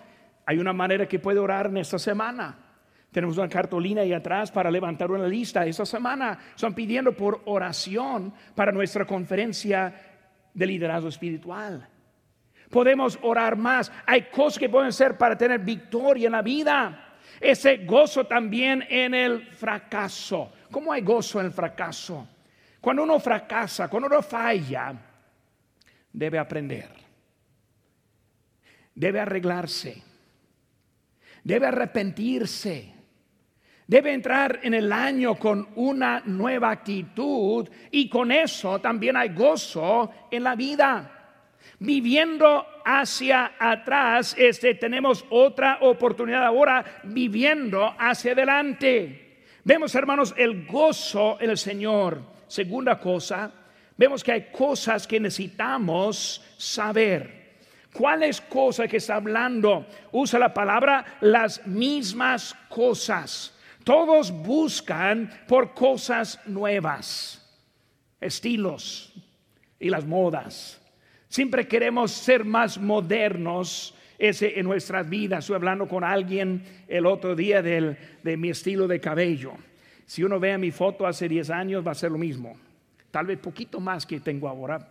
hay 0.45 0.59
una 0.59 0.73
manera 0.73 1.07
que 1.07 1.19
puede 1.19 1.38
orar 1.38 1.67
en 1.67 1.79
esta 1.79 1.99
semana. 1.99 2.59
Tenemos 3.12 3.38
una 3.38 3.49
cartolina 3.49 4.02
ahí 4.02 4.12
atrás 4.12 4.50
para 4.50 4.71
levantar 4.71 5.11
una 5.11 5.26
lista. 5.26 5.64
Esta 5.64 5.87
semana 5.87 6.38
están 6.55 6.75
pidiendo 6.75 7.12
por 7.17 7.43
oración 7.47 8.33
para 8.55 8.73
nuestra 8.73 9.05
conferencia 9.05 9.95
de 10.52 10.67
liderazgo 10.67 11.09
espiritual. 11.09 11.88
Podemos 12.69 13.19
orar 13.23 13.57
más. 13.57 13.90
Hay 14.07 14.23
cosas 14.31 14.59
que 14.59 14.69
pueden 14.69 14.93
ser 14.93 15.17
para 15.19 15.37
tener 15.37 15.61
victoria 15.61 16.26
en 16.26 16.33
la 16.33 16.43
vida 16.43 17.10
ese 17.40 17.78
gozo 17.78 18.26
también 18.26 18.85
en 18.88 19.14
el 19.14 19.47
fracaso. 19.47 20.52
¿Cómo 20.70 20.92
hay 20.92 21.00
gozo 21.00 21.40
en 21.40 21.47
el 21.47 21.52
fracaso? 21.52 22.28
Cuando 22.80 23.02
uno 23.02 23.18
fracasa, 23.18 23.88
cuando 23.88 24.09
uno 24.09 24.23
falla, 24.23 24.94
debe 26.12 26.38
aprender, 26.38 26.88
debe 28.94 29.20
arreglarse, 29.20 30.02
debe 31.42 31.66
arrepentirse, 31.66 32.94
debe 33.87 34.12
entrar 34.12 34.61
en 34.62 34.75
el 34.75 34.92
año 34.92 35.35
con 35.37 35.68
una 35.76 36.23
nueva 36.26 36.70
actitud 36.70 37.68
y 37.90 38.09
con 38.09 38.32
eso 38.32 38.80
también 38.80 39.16
hay 39.16 39.30
gozo 39.30 40.11
en 40.30 40.44
la 40.44 40.54
vida 40.54 41.20
viviendo 41.80 42.66
hacia 42.99 43.52
atrás, 43.59 44.35
este, 44.37 44.75
tenemos 44.75 45.25
otra 45.30 45.78
oportunidad 45.82 46.44
ahora 46.44 46.85
viviendo 47.04 47.94
hacia 47.99 48.32
adelante. 48.32 49.44
Vemos, 49.62 49.94
hermanos, 49.94 50.35
el 50.37 50.66
gozo 50.66 51.38
en 51.40 51.50
el 51.50 51.59
Señor. 51.59 52.20
Segunda 52.49 52.99
cosa, 52.99 53.52
vemos 53.97 54.25
que 54.25 54.32
hay 54.32 54.49
cosas 54.50 55.06
que 55.06 55.20
necesitamos 55.20 56.44
saber. 56.56 57.61
¿Cuáles 57.92 58.40
cosas 58.40 58.88
que 58.88 58.97
está 58.97 59.16
hablando? 59.16 59.87
Usa 60.11 60.38
la 60.38 60.52
palabra 60.52 61.18
las 61.20 61.64
mismas 61.66 62.56
cosas. 62.68 63.56
Todos 63.85 64.32
buscan 64.32 65.44
por 65.47 65.75
cosas 65.75 66.40
nuevas, 66.47 67.40
estilos 68.20 69.12
y 69.78 69.90
las 69.90 70.04
modas 70.04 70.80
Siempre 71.30 71.68
queremos 71.68 72.10
ser 72.10 72.44
más 72.44 72.76
modernos 72.76 73.94
en 74.18 74.64
nuestras 74.64 75.08
vidas. 75.08 75.44
Estoy 75.44 75.54
hablando 75.54 75.87
con 75.87 76.02
alguien 76.02 76.64
el 76.88 77.06
otro 77.06 77.37
día 77.37 77.62
del, 77.62 77.96
de 78.25 78.37
mi 78.37 78.50
estilo 78.50 78.88
de 78.88 79.00
cabello. 79.00 79.52
Si 80.06 80.25
uno 80.25 80.40
ve 80.40 80.58
mi 80.58 80.72
foto 80.72 81.06
hace 81.06 81.28
10 81.28 81.50
años 81.50 81.87
va 81.87 81.92
a 81.92 81.94
ser 81.94 82.10
lo 82.10 82.18
mismo. 82.18 82.56
Tal 83.12 83.26
vez 83.26 83.38
poquito 83.38 83.78
más 83.78 84.04
que 84.04 84.18
tengo 84.18 84.49
ahora. 84.49 84.88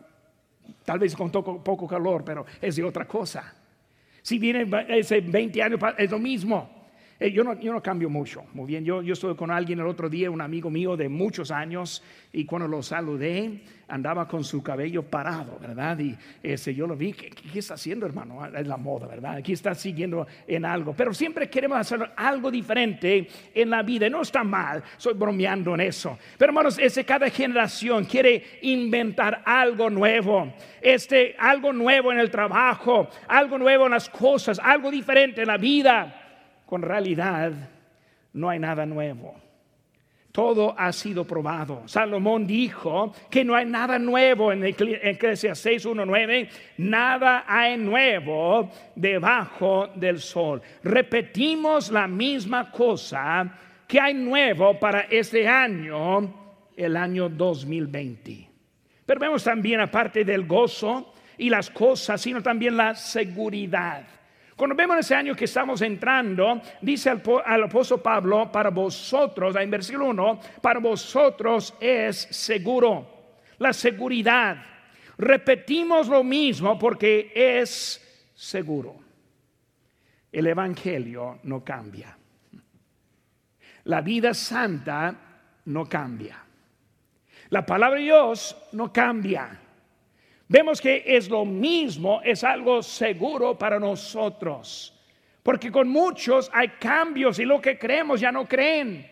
Tal 0.86 0.98
vez 0.98 1.14
con 1.14 1.30
poco, 1.30 1.62
poco 1.62 1.86
calor, 1.86 2.24
pero 2.24 2.46
es 2.62 2.78
de 2.78 2.86
otra 2.86 3.06
cosa. 3.06 3.54
Si 4.22 4.40
viene 4.40 4.66
ese 4.88 5.20
20 5.20 5.62
años 5.62 5.80
es 5.98 6.10
lo 6.10 6.20
mismo. 6.20 6.79
Eh, 7.22 7.32
yo, 7.34 7.44
no, 7.44 7.60
yo 7.60 7.74
no 7.74 7.84
cambio 7.84 8.10
mucho, 8.10 8.46
muy 8.54 8.66
bien. 8.66 8.86
Yo, 8.86 9.02
yo 9.02 9.12
estuve 9.12 9.36
con 9.36 9.52
alguien 9.52 9.80
el 9.80 9.88
otro 9.88 10.08
día, 10.08 10.32
un 10.32 10.40
amigo 10.40 10.70
mío 10.70 10.96
de 10.96 11.10
muchos 11.10 11.52
años, 11.52 12.02
y 12.32 12.46
cuando 12.46 12.66
lo 12.66 12.82
saludé, 12.82 13.60
andaba 13.90 14.26
con 14.26 14.46
su 14.46 14.64
cabello 14.64 15.04
parado, 15.04 15.60
¿verdad? 15.60 16.00
Y 16.00 16.16
ese, 16.42 16.74
yo 16.74 16.88
lo 16.88 16.96
vi, 16.96 17.12
¿qué, 17.12 17.30
¿qué, 17.30 17.60
está 17.60 17.74
haciendo, 17.74 18.06
hermano? 18.06 18.46
Es 18.46 18.66
la 18.66 18.78
moda, 18.78 19.06
¿verdad? 19.06 19.36
Aquí 19.36 19.52
está 19.52 19.76
siguiendo 19.76 20.28
en 20.48 20.64
algo. 20.64 20.94
Pero 20.94 21.14
siempre 21.14 21.50
queremos 21.50 21.78
hacer 21.78 22.10
algo 22.16 22.50
diferente 22.50 23.28
en 23.54 23.70
la 23.70 23.84
vida. 23.84 24.10
No 24.10 24.22
está 24.22 24.46
mal, 24.46 24.82
estoy 24.98 25.14
bromeando 25.14 25.74
en 25.74 25.82
eso. 25.82 26.18
Pero 26.38 26.52
hermanos, 26.52 26.80
ese, 26.80 27.04
cada 27.04 27.30
generación 27.30 28.06
quiere 28.06 28.60
inventar 28.62 29.42
algo 29.44 29.90
nuevo. 29.90 30.54
Este, 30.82 31.36
algo 31.38 31.74
nuevo 31.74 32.14
en 32.14 32.20
el 32.20 32.32
trabajo, 32.32 33.10
algo 33.28 33.58
nuevo 33.58 33.88
en 33.88 33.92
las 33.92 34.08
cosas, 34.08 34.58
algo 34.64 34.90
diferente 34.90 35.42
en 35.42 35.48
la 35.48 35.58
vida 35.58 36.28
con 36.70 36.84
realidad 36.84 37.52
no 38.32 38.48
hay 38.48 38.60
nada 38.60 38.86
nuevo. 38.86 39.34
Todo 40.32 40.76
ha 40.78 40.94
sido 40.94 41.26
probado. 41.26 41.88
Salomón 41.88 42.46
dijo 42.46 43.12
que 43.28 43.44
no 43.44 43.56
hay 43.56 43.66
nada 43.66 43.98
nuevo 43.98 44.54
en 44.54 44.64
Eclesiastes 44.64 45.84
6.1.9. 45.84 46.48
Nada 46.78 47.44
hay 47.48 47.76
nuevo 47.76 48.70
debajo 48.96 49.88
del 49.96 50.20
sol. 50.20 50.62
Repetimos 50.84 51.90
la 51.90 52.08
misma 52.08 52.70
cosa 52.70 53.52
que 53.88 54.00
hay 54.00 54.14
nuevo 54.14 54.80
para 54.80 55.02
este 55.10 55.48
año, 55.48 56.62
el 56.78 56.96
año 56.96 57.30
2020. 57.30 58.48
Pero 59.08 59.20
vemos 59.20 59.44
también, 59.44 59.80
aparte 59.80 60.24
del 60.24 60.46
gozo 60.46 61.16
y 61.36 61.50
las 61.50 61.72
cosas, 61.72 62.22
sino 62.22 62.44
también 62.44 62.78
la 62.78 62.94
seguridad. 62.94 64.19
Cuando 64.60 64.76
vemos 64.76 64.98
ese 64.98 65.16
año 65.16 65.38
que 65.38 65.46
estamos 65.46 65.82
entrando, 65.82 66.62
dice 66.82 67.10
al, 67.10 67.64
apóstol 67.64 68.02
Pablo, 68.02 68.52
para 68.52 68.70
vosotros, 68.70 69.56
en 69.56 69.72
versículo 69.72 70.08
1, 70.08 70.40
para 70.62 70.82
vosotros 70.82 71.76
es 71.80 72.18
seguro, 72.18 73.38
la 73.58 73.72
seguridad. 73.72 74.58
Repetimos 75.18 76.10
lo 76.10 76.26
mismo 76.26 76.78
porque 76.78 77.32
es 77.34 78.30
seguro. 78.36 78.98
El 80.30 80.48
Evangelio 80.48 81.40
no 81.44 81.64
cambia. 81.64 82.18
La 83.86 84.02
vida 84.02 84.34
santa 84.34 85.16
no 85.64 85.86
cambia. 85.86 86.44
La 87.48 87.66
palabra 87.66 87.98
de 87.98 88.04
Dios 88.04 88.58
no 88.74 88.92
cambia. 88.92 89.58
Vemos 90.50 90.82
que 90.82 91.04
es 91.06 91.30
lo 91.30 91.46
mismo, 91.46 92.22
es 92.24 92.44
algo 92.44 92.82
seguro 92.82 93.56
para 93.56 93.80
nosotros. 93.80 94.96
Porque 95.44 95.72
con 95.72 95.88
muchos 95.88 96.50
hay 96.52 96.70
cambios 96.70 97.38
y 97.38 97.46
lo 97.46 97.62
que 97.62 97.78
creemos 97.78 98.20
ya 98.20 98.32
no 98.32 98.48
creen. 98.48 99.08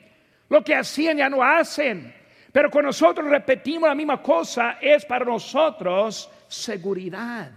Lo 0.50 0.64
que 0.64 0.74
hacían 0.74 1.18
ya 1.18 1.30
no 1.30 1.44
hacen. 1.44 2.12
Pero 2.52 2.72
con 2.72 2.86
nosotros 2.86 3.30
repetimos 3.30 3.88
la 3.88 3.94
misma 3.94 4.20
cosa, 4.20 4.80
es 4.82 5.06
para 5.06 5.26
nosotros 5.26 6.28
seguridad. 6.48 7.52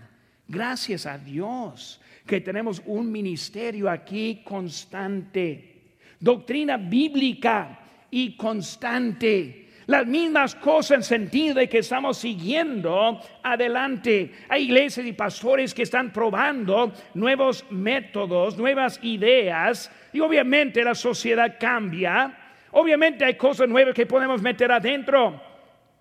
Gracias 0.46 1.06
a 1.06 1.16
Dios 1.16 2.02
que 2.26 2.42
tenemos 2.42 2.82
un 2.84 3.10
ministerio 3.10 3.88
aquí 3.88 4.42
constante. 4.44 5.94
Doctrina 6.18 6.76
bíblica 6.76 7.80
y 8.10 8.36
constante 8.36 9.69
las 9.90 10.06
mismas 10.06 10.54
cosas 10.54 10.98
en 10.98 11.02
sentido 11.02 11.56
de 11.56 11.68
que 11.68 11.78
estamos 11.78 12.16
siguiendo 12.16 13.20
adelante. 13.42 14.32
Hay 14.48 14.66
iglesias 14.66 15.04
y 15.04 15.12
pastores 15.12 15.74
que 15.74 15.82
están 15.82 16.12
probando 16.12 16.92
nuevos 17.14 17.66
métodos, 17.70 18.56
nuevas 18.56 19.00
ideas 19.02 19.90
y 20.12 20.20
obviamente 20.20 20.84
la 20.84 20.94
sociedad 20.94 21.56
cambia. 21.58 22.38
Obviamente 22.70 23.24
hay 23.24 23.34
cosas 23.34 23.68
nuevas 23.68 23.92
que 23.92 24.06
podemos 24.06 24.40
meter 24.40 24.70
adentro, 24.70 25.42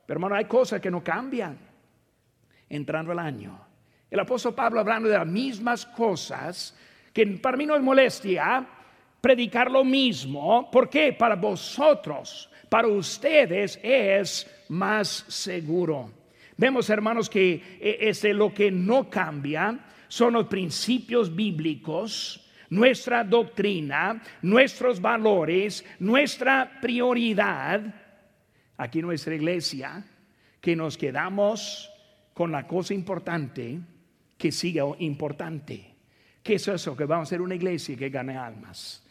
pero 0.06 0.18
hermano, 0.18 0.36
hay 0.36 0.46
cosas 0.46 0.80
que 0.80 0.92
no 0.92 1.04
cambian 1.04 1.58
entrando 2.70 3.12
el 3.12 3.18
año. 3.18 3.60
El 4.12 4.20
apóstol 4.20 4.54
Pablo 4.54 4.82
hablando 4.82 5.10
de 5.10 5.18
las 5.18 5.26
mismas 5.26 5.88
cosas 5.88 6.78
que 7.12 7.26
para 7.26 7.58
mí 7.58 7.66
no 7.66 7.76
es 7.76 7.82
molestia 7.82 8.68
predicar 9.22 9.70
lo 9.70 9.84
mismo. 9.84 10.70
¿Por 10.72 10.90
qué? 10.90 11.14
Para 11.14 11.36
vosotros 11.36 12.50
para 12.70 12.88
ustedes 12.88 13.80
es 13.82 14.48
más 14.70 15.26
seguro. 15.28 16.12
Vemos, 16.56 16.90
hermanos, 16.90 17.30
que 17.30 17.80
eh, 17.80 17.98
este, 18.02 18.34
lo 18.34 18.54
que 18.54 18.70
no 18.72 19.10
cambia 19.10 19.80
son 20.08 20.34
los 20.34 20.48
principios 20.48 21.36
bíblicos, 21.36 22.46
nuestra 22.70 23.24
doctrina, 23.24 24.22
nuestros 24.42 25.02
valores, 25.02 25.84
nuestra 26.00 26.80
prioridad. 26.80 27.82
Aquí 28.78 29.02
nuestra 29.02 29.36
iglesia, 29.36 30.06
que 30.62 30.76
nos 30.76 30.98
quedamos 30.98 31.90
con 32.34 32.52
la 32.52 32.68
cosa 32.68 32.94
importante 32.94 33.80
que 34.38 34.52
siga 34.52 34.84
importante. 35.00 35.96
¿Qué 36.44 36.56
es 36.56 36.68
eso? 36.68 36.96
Que 36.96 37.06
vamos 37.06 37.28
a 37.28 37.32
ser 37.32 37.42
una 37.42 37.56
iglesia 37.56 37.98
que 37.98 38.10
gane 38.10 38.38
almas. 38.38 39.09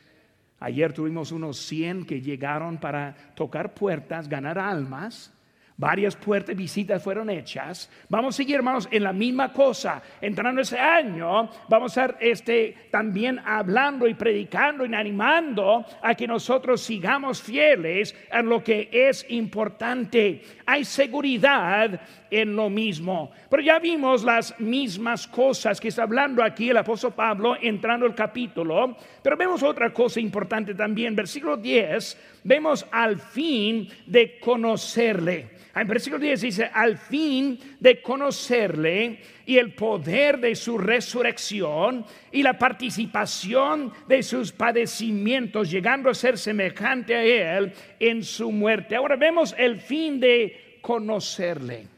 Ayer 0.61 0.93
tuvimos 0.93 1.31
unos 1.31 1.59
100 1.59 2.05
que 2.05 2.21
llegaron 2.21 2.79
para 2.79 3.15
tocar 3.35 3.75
puertas, 3.75 4.29
ganar 4.29 4.59
almas. 4.59 5.33
Varias 5.81 6.17
puertas, 6.17 6.57
visitas 6.57 7.01
fueron 7.01 7.31
hechas. 7.31 7.89
Vamos 8.09 8.35
a 8.35 8.39
seguir, 8.39 8.57
hermanos, 8.57 8.89
en 8.91 9.05
la 9.05 9.13
misma 9.13 9.53
cosa. 9.53 10.03
Entrando 10.21 10.61
ese 10.61 10.77
año, 10.77 11.49
vamos 11.69 11.97
a 11.97 12.07
estar 12.07 12.19
este, 12.21 12.89
también 12.91 13.39
hablando 13.45 14.09
y 14.09 14.15
predicando 14.15 14.85
y 14.85 14.93
animando 14.93 15.87
a 16.03 16.17
que 16.17 16.27
nosotros 16.27 16.81
sigamos 16.81 17.41
fieles 17.41 18.13
a 18.29 18.43
lo 18.43 18.65
que 18.65 18.89
es 18.93 19.25
importante. 19.29 20.43
Hay 20.67 20.85
seguridad 20.85 22.01
en 22.31 22.55
lo 22.57 22.71
mismo. 22.71 23.31
Pero 23.51 23.63
ya 23.63 23.79
vimos 23.79 24.25
las 24.25 24.59
mismas 24.61 25.27
cosas 25.27 25.81
que 25.81 25.89
está 25.89 26.03
hablando 26.03 26.43
aquí 26.43 26.71
el 26.71 26.77
apóstol 26.77 27.13
Pablo 27.15 27.57
entrando 27.61 28.07
el 28.07 28.15
capítulo. 28.15 28.97
Pero 29.23 29.37
vemos 29.37 29.63
otra 29.63 29.93
cosa 29.93 30.21
importante 30.21 30.75
también. 30.75 31.15
Versículo 31.15 31.57
10, 31.57 32.41
vemos 32.45 32.87
al 32.91 33.19
fin 33.19 33.89
de 34.07 34.39
conocerle. 34.39 35.59
En 35.75 35.87
versículo 35.87 36.21
10 36.21 36.41
dice, 36.41 36.71
al 36.73 36.97
fin 36.99 37.59
de 37.79 38.03
conocerle 38.03 39.21
y 39.47 39.59
el 39.59 39.75
poder 39.75 40.41
de 40.41 40.57
su 40.57 40.77
resurrección 40.77 42.05
y 42.33 42.43
la 42.43 42.59
participación 42.59 43.93
de 44.09 44.23
sus 44.23 44.51
padecimientos, 44.51 45.71
llegando 45.71 46.11
a 46.11 46.15
ser 46.15 46.37
semejante 46.37 47.15
a 47.15 47.23
él 47.23 47.73
en 48.01 48.25
su 48.25 48.51
muerte. 48.51 48.97
Ahora 48.97 49.17
vemos 49.17 49.55
el 49.57 49.81
fin 49.81 50.19
de 50.19 50.79
conocerle. 50.81 51.98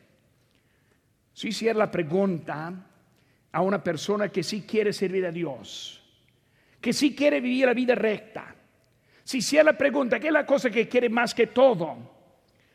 Si 1.40 1.48
hiciera 1.48 1.78
la 1.78 1.90
pregunta 1.90 2.70
a 3.50 3.62
una 3.62 3.82
persona 3.82 4.28
que 4.28 4.42
sí 4.42 4.66
quiere 4.68 4.92
servir 4.92 5.24
a 5.24 5.32
Dios, 5.32 5.98
que 6.78 6.92
sí 6.92 7.14
quiere 7.14 7.40
vivir 7.40 7.64
la 7.64 7.72
vida 7.72 7.94
recta, 7.94 8.54
si 9.24 9.38
hiciera 9.38 9.72
la 9.72 9.78
pregunta, 9.78 10.20
¿qué 10.20 10.26
es 10.26 10.34
la 10.34 10.44
cosa 10.44 10.68
que 10.68 10.86
quiere 10.86 11.08
más 11.08 11.34
que 11.34 11.46
todo? 11.46 11.96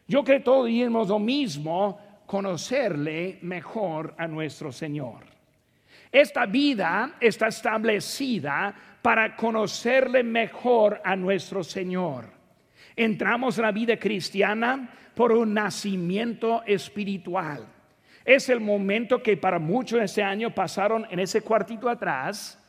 Yo 0.08 0.24
creo 0.24 0.40
que 0.40 0.44
todos 0.44 0.66
diríamos 0.66 1.10
lo 1.10 1.20
mismo, 1.20 2.24
conocerle 2.26 3.38
mejor 3.44 4.16
a 4.18 4.28
nuestro 4.28 4.72
Señor. 4.72 5.26
Esta 6.12 6.48
vida 6.48 7.18
está 7.20 7.50
establecida 7.50 8.74
para 9.00 9.36
conocerle 9.36 10.24
mejor 10.24 11.00
a 11.04 11.16
nuestro 11.16 11.64
Señor. 11.64 12.26
Entramos 12.96 13.60
en 13.60 13.64
la 13.66 13.72
vida 13.72 13.98
cristiana 13.98 14.92
por 15.14 15.34
un 15.34 15.54
nacimiento 15.54 16.64
espiritual. 16.66 17.75
Es 18.26 18.50
el 18.50 18.60
momento 18.60 19.22
que 19.22 19.38
para 19.38 19.60
muchos 19.60 20.00
de 20.00 20.06
este 20.06 20.24
año 20.24 20.54
pasaron 20.54 21.08
en 21.10 21.20
ese 21.20 21.42
cuartito 21.42 21.88
atrás, 21.88 22.60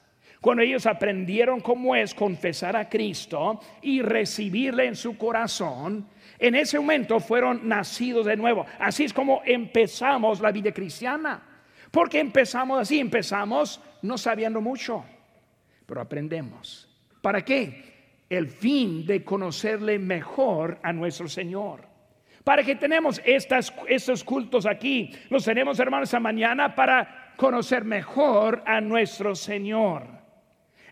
cuando 0.40 0.62
ellos 0.62 0.86
aprendieron 0.86 1.60
cómo 1.60 1.96
es 1.96 2.14
confesar 2.14 2.76
a 2.76 2.88
Cristo 2.88 3.58
y 3.82 4.02
recibirle 4.02 4.86
en 4.86 4.94
su 4.94 5.16
corazón 5.16 6.06
en 6.38 6.54
ese 6.54 6.78
momento 6.78 7.20
fueron 7.20 7.66
nacidos 7.66 8.26
de 8.26 8.36
nuevo. 8.36 8.66
Así 8.78 9.04
es 9.04 9.12
como 9.12 9.42
empezamos 9.44 10.40
la 10.40 10.52
vida 10.52 10.72
cristiana. 10.72 11.42
Porque 11.90 12.20
empezamos 12.20 12.80
así, 12.80 12.98
empezamos 12.98 13.80
no 14.02 14.18
sabiendo 14.18 14.60
mucho, 14.60 15.04
pero 15.86 16.00
aprendemos. 16.00 16.88
¿Para 17.22 17.44
qué? 17.44 18.24
El 18.28 18.48
fin 18.48 19.06
de 19.06 19.24
conocerle 19.24 19.98
mejor 19.98 20.78
a 20.82 20.92
nuestro 20.92 21.28
Señor. 21.28 21.85
Para 22.46 22.62
que 22.62 22.76
tenemos 22.76 23.20
estos 23.24 24.22
cultos 24.22 24.66
aquí, 24.66 25.10
los 25.30 25.44
tenemos 25.44 25.80
hermanos 25.80 26.06
esta 26.06 26.20
mañana 26.20 26.72
para 26.76 27.32
conocer 27.34 27.82
mejor 27.82 28.62
a 28.64 28.80
nuestro 28.80 29.34
Señor. 29.34 30.04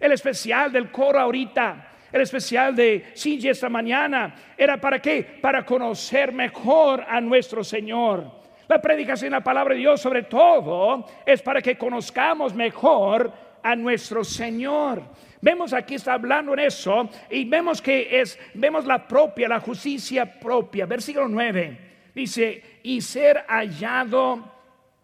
El 0.01 0.11
especial 0.11 0.73
del 0.73 0.91
coro 0.91 1.21
ahorita 1.21 1.91
el 2.11 2.23
especial 2.23 2.75
de 2.75 3.13
Sinji 3.15 3.49
esta 3.49 3.69
mañana 3.69 4.35
era 4.57 4.81
para 4.81 5.01
qué? 5.01 5.23
Para 5.41 5.65
conocer 5.65 6.33
mejor 6.33 7.05
a 7.09 7.21
nuestro 7.21 7.63
Señor. 7.63 8.33
La 8.67 8.83
predicación 8.83 9.31
de 9.31 9.37
la 9.39 9.45
palabra 9.45 9.75
de 9.75 9.81
Dios 9.81 10.01
sobre 10.01 10.25
todo 10.25 11.07
es 11.25 11.41
para 11.41 11.63
que 11.63 11.79
conozcamos 11.79 12.53
mejor 12.53 13.33
a 13.65 13.75
nuestro 13.75 14.23
Señor. 14.23 15.03
Vemos 15.41 15.73
aquí 15.73 15.97
está 15.97 16.15
hablando 16.15 16.53
en 16.53 16.61
eso 16.61 17.11
y 17.31 17.45
vemos 17.45 17.83
que 17.83 18.21
es, 18.21 18.39
vemos 18.55 18.85
la 18.87 19.09
propia, 19.09 19.49
la 19.49 19.61
justicia 19.61 20.39
propia. 20.39 20.87
Versículo 20.87 21.27
9 21.29 21.79
dice, 22.15 22.81
y 22.83 23.01
ser 23.01 23.45
hallado 23.49 24.53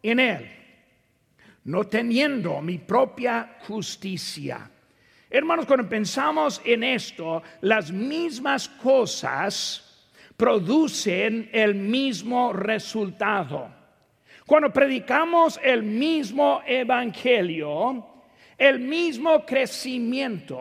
en 0.02 0.20
Él, 0.20 0.50
no 1.64 1.84
teniendo 1.84 2.60
mi 2.60 2.78
propia 2.78 3.56
justicia. 3.66 4.70
Hermanos, 5.28 5.66
cuando 5.66 5.88
pensamos 5.88 6.60
en 6.64 6.84
esto, 6.84 7.42
las 7.62 7.90
mismas 7.90 8.68
cosas 8.68 10.08
producen 10.36 11.48
el 11.52 11.74
mismo 11.74 12.52
resultado. 12.52 13.70
Cuando 14.46 14.72
predicamos 14.72 15.60
el 15.62 15.82
mismo 15.82 16.62
evangelio, 16.66 18.09
el 18.60 18.78
mismo 18.78 19.44
crecimiento, 19.44 20.58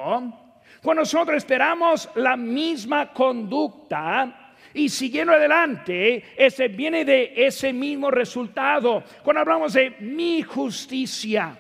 cuando 0.82 1.02
nosotros 1.02 1.38
esperamos 1.38 2.10
la 2.16 2.36
misma 2.38 3.14
conducta 3.14 4.56
y 4.74 4.90
siguiendo 4.90 5.34
adelante, 5.34 6.24
ese 6.38 6.70
viene 6.70 7.04
de 7.04 7.34
ese 7.36 7.74
mismo 7.74 8.10
resultado. 8.10 9.04
Cuando 9.24 9.42
hablamos 9.42 9.74
de 9.74 9.92
mi 10.00 10.42
justicia, 10.42 11.58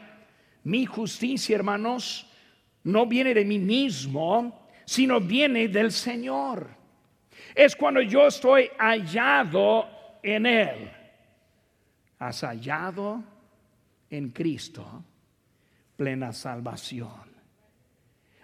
mi 0.63 0.85
justicia, 0.85 1.55
hermanos, 1.55 2.25
no 2.83 3.05
viene 3.05 3.33
de 3.33 3.45
mí 3.45 3.59
mismo, 3.59 4.67
sino 4.85 5.19
viene 5.19 5.67
del 5.67 5.91
Señor. 5.91 6.69
Es 7.53 7.75
cuando 7.75 8.01
yo 8.01 8.27
estoy 8.27 8.69
hallado 8.77 9.87
en 10.23 10.45
Él 10.45 10.91
has 12.19 12.41
hallado 12.41 13.23
en 14.09 14.29
Cristo 14.29 15.03
plena 15.99 16.31
salvación. 16.31 17.27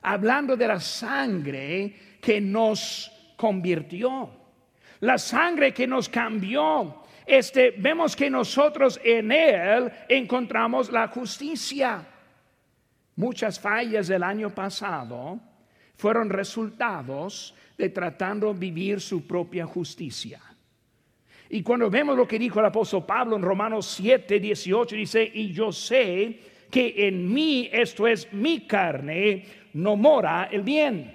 Hablando 0.02 0.58
de 0.58 0.68
la 0.68 0.82
sangre 0.82 1.96
que 2.20 2.42
nos 2.42 3.10
convirtió, 3.38 4.30
la 5.00 5.18
sangre 5.18 5.74
que 5.74 5.88
nos 5.88 6.10
cambió. 6.10 7.04
Este, 7.26 7.72
vemos 7.72 8.14
que 8.14 8.30
nosotros 8.30 9.00
en 9.04 9.32
Él 9.32 9.90
encontramos 10.10 10.92
la 10.92 11.08
justicia. 11.08 12.06
Muchas 13.16 13.58
fallas 13.58 14.08
del 14.08 14.24
año 14.24 14.50
pasado 14.54 15.40
fueron 15.96 16.30
resultados 16.30 17.56
de 17.78 17.88
tratando 17.90 18.54
de 18.54 18.60
vivir 18.60 19.00
su 19.00 19.26
propia 19.26 19.66
justicia. 19.66 20.42
Y 21.50 21.64
cuando 21.64 21.90
vemos 21.90 22.18
lo 22.18 22.28
que 22.28 22.38
dijo 22.38 22.60
el 22.60 22.66
apóstol 22.66 23.06
Pablo 23.06 23.38
en 23.38 23.44
Romanos 23.44 23.86
7, 23.96 24.42
18, 24.42 24.96
dice, 24.96 25.32
y 25.34 25.54
yo 25.54 25.72
sé 25.72 26.55
que 26.70 27.08
en 27.08 27.34
mí, 27.34 27.70
esto 27.72 28.08
es 28.08 28.32
mi 28.34 28.62
carne, 28.62 29.46
no 29.74 29.96
mora 29.96 30.50
el 30.52 30.62
bien. 30.62 31.14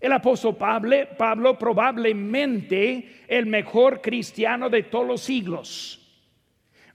El 0.00 0.12
apóstol 0.12 0.56
Pablo, 0.56 0.96
Pablo 1.16 1.56
probablemente 1.56 3.22
el 3.28 3.46
mejor 3.46 4.00
cristiano 4.00 4.68
de 4.68 4.82
todos 4.84 5.06
los 5.06 5.20
siglos. 5.20 5.98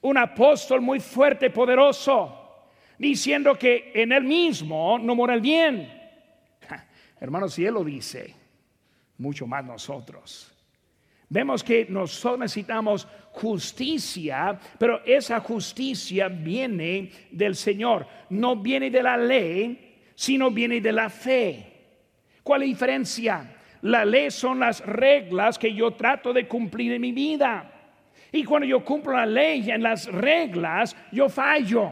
Un 0.02 0.17
apóstol 0.17 0.82
muy 0.82 1.00
fuerte, 1.00 1.50
poderoso, 1.50 2.67
diciendo 2.98 3.58
que 3.58 3.91
en 3.96 4.12
él 4.12 4.24
mismo 4.24 5.00
no 5.00 5.15
mora 5.15 5.34
el 5.34 5.41
bien. 5.41 5.89
Hermanos, 7.20 7.54
si 7.54 7.65
él 7.65 7.76
lo 7.76 7.84
dice, 7.84 8.36
mucho 9.17 9.48
más 9.48 9.63
nosotros. 9.63 10.57
Vemos 11.29 11.63
que 11.63 11.85
nosotros 11.89 12.39
necesitamos 12.39 13.07
justicia, 13.31 14.57
pero 14.79 15.01
esa 15.05 15.39
justicia 15.41 16.29
viene 16.29 17.11
del 17.31 17.55
Señor, 17.55 18.07
no 18.29 18.55
viene 18.55 18.89
de 18.89 19.03
la 19.03 19.17
ley, 19.17 19.95
sino 20.15 20.49
viene 20.51 20.79
de 20.79 20.91
la 20.91 21.09
fe. 21.09 21.73
¿Cuál 22.43 22.61
es 22.61 22.67
la 22.67 22.71
diferencia? 22.71 23.55
La 23.81 24.05
ley 24.05 24.31
son 24.31 24.59
las 24.59 24.83
reglas 24.85 25.59
que 25.59 25.73
yo 25.73 25.91
trato 25.91 26.31
de 26.31 26.47
cumplir 26.47 26.93
en 26.93 27.01
mi 27.01 27.11
vida. 27.11 27.73
Y 28.31 28.43
cuando 28.43 28.65
yo 28.65 28.83
cumplo 28.83 29.13
la 29.13 29.25
ley 29.25 29.69
en 29.69 29.83
las 29.83 30.05
reglas, 30.05 30.95
yo 31.11 31.27
fallo. 31.27 31.91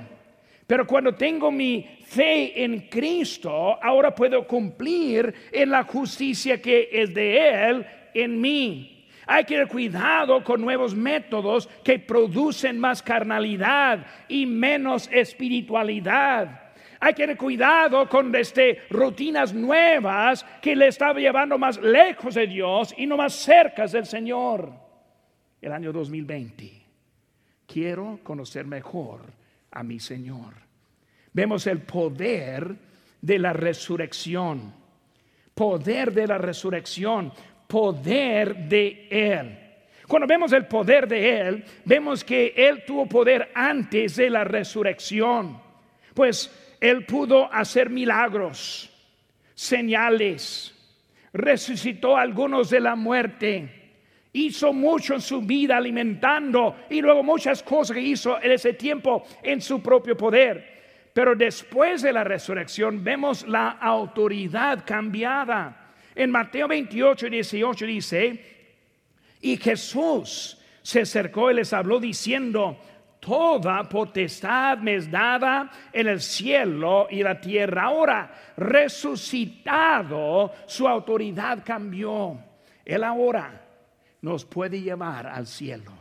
Pero 0.66 0.88
cuando 0.88 1.14
tengo 1.14 1.52
mi 1.52 1.86
fe 2.06 2.64
en 2.64 2.88
Cristo, 2.90 3.78
ahora 3.84 4.16
puedo 4.16 4.48
cumplir 4.48 5.34
en 5.52 5.70
la 5.70 5.84
justicia 5.84 6.62
que 6.62 6.90
es 6.92 7.14
de 7.14 7.70
Él 7.70 7.86
en 8.14 8.42
mí. 8.42 8.95
Hay 9.28 9.44
que 9.44 9.56
tener 9.56 9.68
cuidado 9.68 10.44
con 10.44 10.62
nuevos 10.62 10.96
métodos 10.96 11.68
que 11.84 12.00
producen 12.00 12.80
más 12.80 13.02
carnalidad 13.02 14.06
y 14.28 14.46
menos 14.46 15.10
espiritualidad. 15.12 16.62
Hay 17.00 17.14
que 17.14 17.24
tener 17.24 17.38
cuidado 17.38 18.08
con 18.08 18.34
este, 18.36 18.84
rutinas 18.90 19.54
nuevas 19.54 20.46
que 20.62 20.76
le 20.76 20.88
están 20.88 21.16
llevando 21.18 21.58
más 21.58 21.78
lejos 21.82 22.36
de 22.36 22.48
Dios 22.48 22.94
y 22.98 23.06
no 23.06 23.18
más 23.18 23.34
cerca 23.34 23.88
del 23.88 24.06
Señor. 24.06 24.72
El 25.62 25.72
año 25.72 25.92
2020. 25.92 26.86
Quiero 27.68 28.20
conocer 28.24 28.66
mejor 28.66 29.22
a 29.72 29.84
mi 29.84 30.00
Señor. 30.00 30.54
Vemos 31.34 31.68
el 31.68 31.82
poder 31.82 32.76
de 33.22 33.40
la 33.40 33.54
resurrección. 33.54 34.74
Poder 35.54 36.14
de 36.14 36.28
la 36.28 36.38
resurrección 36.38 37.32
poder 37.68 38.56
de 38.56 39.08
Él. 39.10 39.60
Cuando 40.08 40.28
vemos 40.28 40.54
el 40.54 40.66
poder 40.68 41.08
de 41.08 41.40
Él, 41.40 41.64
vemos 41.84 42.24
que 42.24 42.54
Él 42.56 42.84
tuvo 42.86 43.08
poder 43.08 43.52
antes 43.56 44.16
de 44.16 44.30
la 44.30 44.44
resurrección. 44.44 45.60
Pues 46.14 46.78
Él 46.80 47.06
pudo 47.06 47.52
hacer 47.52 47.90
milagros, 47.90 48.92
señales, 49.54 50.74
resucitó 51.34 52.16
a 52.16 52.22
algunos 52.22 52.70
de 52.70 52.80
la 52.80 52.96
muerte 52.96 53.86
hizo 54.36 54.74
mucho 54.74 55.14
en 55.14 55.22
su 55.22 55.42
vida 55.42 55.78
alimentando 55.78 56.76
y 56.90 57.02
luego 57.02 57.24
muchas 57.24 57.64
cosas 57.64 57.96
que 57.96 58.02
hizo 58.02 58.42
en 58.42 58.52
ese 58.52 58.74
tiempo 58.74 59.26
en 59.42 59.62
su 59.62 59.82
propio 59.82 60.18
poder. 60.18 60.76
Pero 61.14 61.36
después 61.36 62.02
de 62.02 62.12
la 62.12 62.26
resurrección 62.26 63.02
vemos 63.02 63.48
la 63.48 63.70
autoridad 63.70 64.84
cambiada. 64.86 65.85
En 66.16 66.32
Mateo 66.32 66.68
28, 66.68 67.30
18 67.30 67.86
dice, 67.86 68.56
y 69.42 69.58
Jesús 69.58 70.58
se 70.82 71.02
acercó 71.02 71.52
y 71.52 71.56
les 71.56 71.74
habló 71.74 72.00
diciendo, 72.00 72.80
toda 73.20 73.84
potestad 73.90 74.78
me 74.78 74.96
es 74.96 75.12
dada 75.12 75.70
en 75.92 76.08
el 76.08 76.22
cielo 76.22 77.08
y 77.10 77.22
la 77.22 77.42
tierra. 77.42 77.84
Ahora, 77.84 78.32
resucitado, 78.56 80.54
su 80.66 80.88
autoridad 80.88 81.64
cambió. 81.66 82.40
Él 82.86 83.04
ahora 83.04 83.66
nos 84.22 84.46
puede 84.46 84.80
llevar 84.80 85.28
al 85.28 85.48
cielo. 85.48 85.92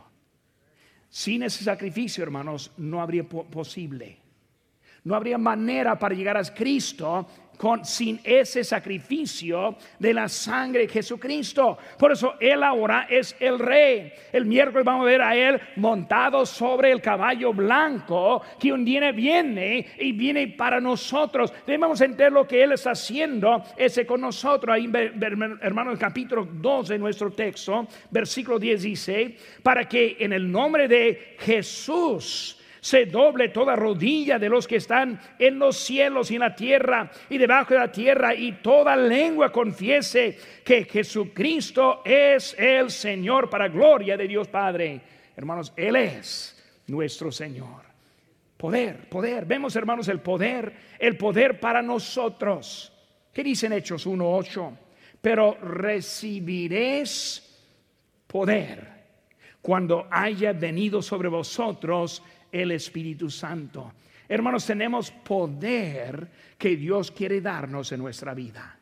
Sin 1.09 1.43
ese 1.43 1.63
sacrificio, 1.63 2.23
hermanos, 2.23 2.71
no 2.77 3.01
habría 3.01 3.23
posible. 3.23 4.19
No 5.03 5.15
habría 5.15 5.37
manera 5.37 5.97
para 5.97 6.15
llegar 6.15 6.37
a 6.37 6.43
Cristo 6.43 7.27
sin 7.83 8.19
ese 8.23 8.63
sacrificio 8.63 9.75
de 9.99 10.13
la 10.13 10.27
sangre 10.27 10.81
de 10.81 10.87
Jesucristo. 10.87 11.77
Por 11.97 12.11
eso 12.11 12.35
Él 12.39 12.63
ahora 12.63 13.07
es 13.09 13.35
el 13.39 13.59
rey. 13.59 14.11
El 14.31 14.45
miércoles 14.45 14.85
vamos 14.85 15.03
a 15.03 15.09
ver 15.09 15.21
a 15.21 15.35
Él 15.35 15.59
montado 15.75 16.45
sobre 16.45 16.91
el 16.91 17.01
caballo 17.01 17.53
blanco 17.53 18.41
que 18.59 18.71
un 18.71 18.83
día 18.83 18.95
viene 19.11 19.85
y 19.99 20.11
viene 20.11 20.47
para 20.47 20.79
nosotros. 20.79 21.53
Debemos 21.65 21.99
entender 22.01 22.31
lo 22.31 22.47
que 22.47 22.63
Él 22.63 22.71
está 22.71 22.91
haciendo 22.91 23.63
ese 23.77 24.05
con 24.05 24.21
nosotros. 24.21 24.73
Ahí, 24.73 24.89
hermano, 25.61 25.91
el 25.91 25.97
capítulo 25.97 26.47
2 26.49 26.87
de 26.89 26.97
nuestro 26.97 27.31
texto, 27.31 27.87
versículo 28.09 28.57
10 28.59 28.81
dice, 28.81 29.35
para 29.61 29.87
que 29.87 30.17
en 30.19 30.33
el 30.33 30.49
nombre 30.49 30.87
de 30.87 31.35
Jesús, 31.39 32.59
se 32.85 33.07
doble 33.07 33.49
toda 33.49 33.75
rodilla 33.75 34.37
de 34.37 34.47
los 34.47 34.67
que 34.67 34.75
están 34.75 35.19
en 35.39 35.57
los 35.57 35.75
cielos 35.75 36.29
y 36.29 36.35
en 36.35 36.41
la 36.41 36.55
tierra 36.55 37.09
y 37.31 37.39
debajo 37.39 37.73
de 37.73 37.79
la 37.79 37.91
tierra 37.91 38.35
y 38.35 38.51
toda 38.61 38.95
lengua 38.95 39.51
confiese 39.51 40.37
que 40.63 40.85
Jesucristo 40.85 42.03
es 42.05 42.55
el 42.59 42.91
Señor 42.91 43.49
para 43.49 43.69
gloria 43.69 44.15
de 44.15 44.27
Dios 44.27 44.47
Padre. 44.49 45.01
Hermanos, 45.35 45.73
Él 45.75 45.95
es 45.95 46.63
nuestro 46.85 47.31
Señor. 47.31 47.81
Poder, 48.55 49.09
poder. 49.09 49.47
Vemos, 49.47 49.75
hermanos, 49.75 50.07
el 50.07 50.19
poder, 50.19 50.71
el 50.99 51.17
poder 51.17 51.59
para 51.59 51.81
nosotros. 51.81 52.93
¿Qué 53.33 53.43
dicen 53.43 53.73
Hechos 53.73 54.05
1.8? 54.05 54.77
Pero 55.21 55.57
recibiréis 55.59 57.41
poder 58.27 58.93
cuando 59.59 60.07
haya 60.11 60.53
venido 60.53 61.01
sobre 61.01 61.27
vosotros 61.27 62.21
el 62.51 62.71
Espíritu 62.71 63.29
Santo. 63.29 63.93
Hermanos, 64.27 64.65
tenemos 64.65 65.11
poder 65.11 66.29
que 66.57 66.75
Dios 66.75 67.11
quiere 67.11 67.41
darnos 67.41 67.91
en 67.91 67.99
nuestra 67.99 68.33
vida. 68.33 68.77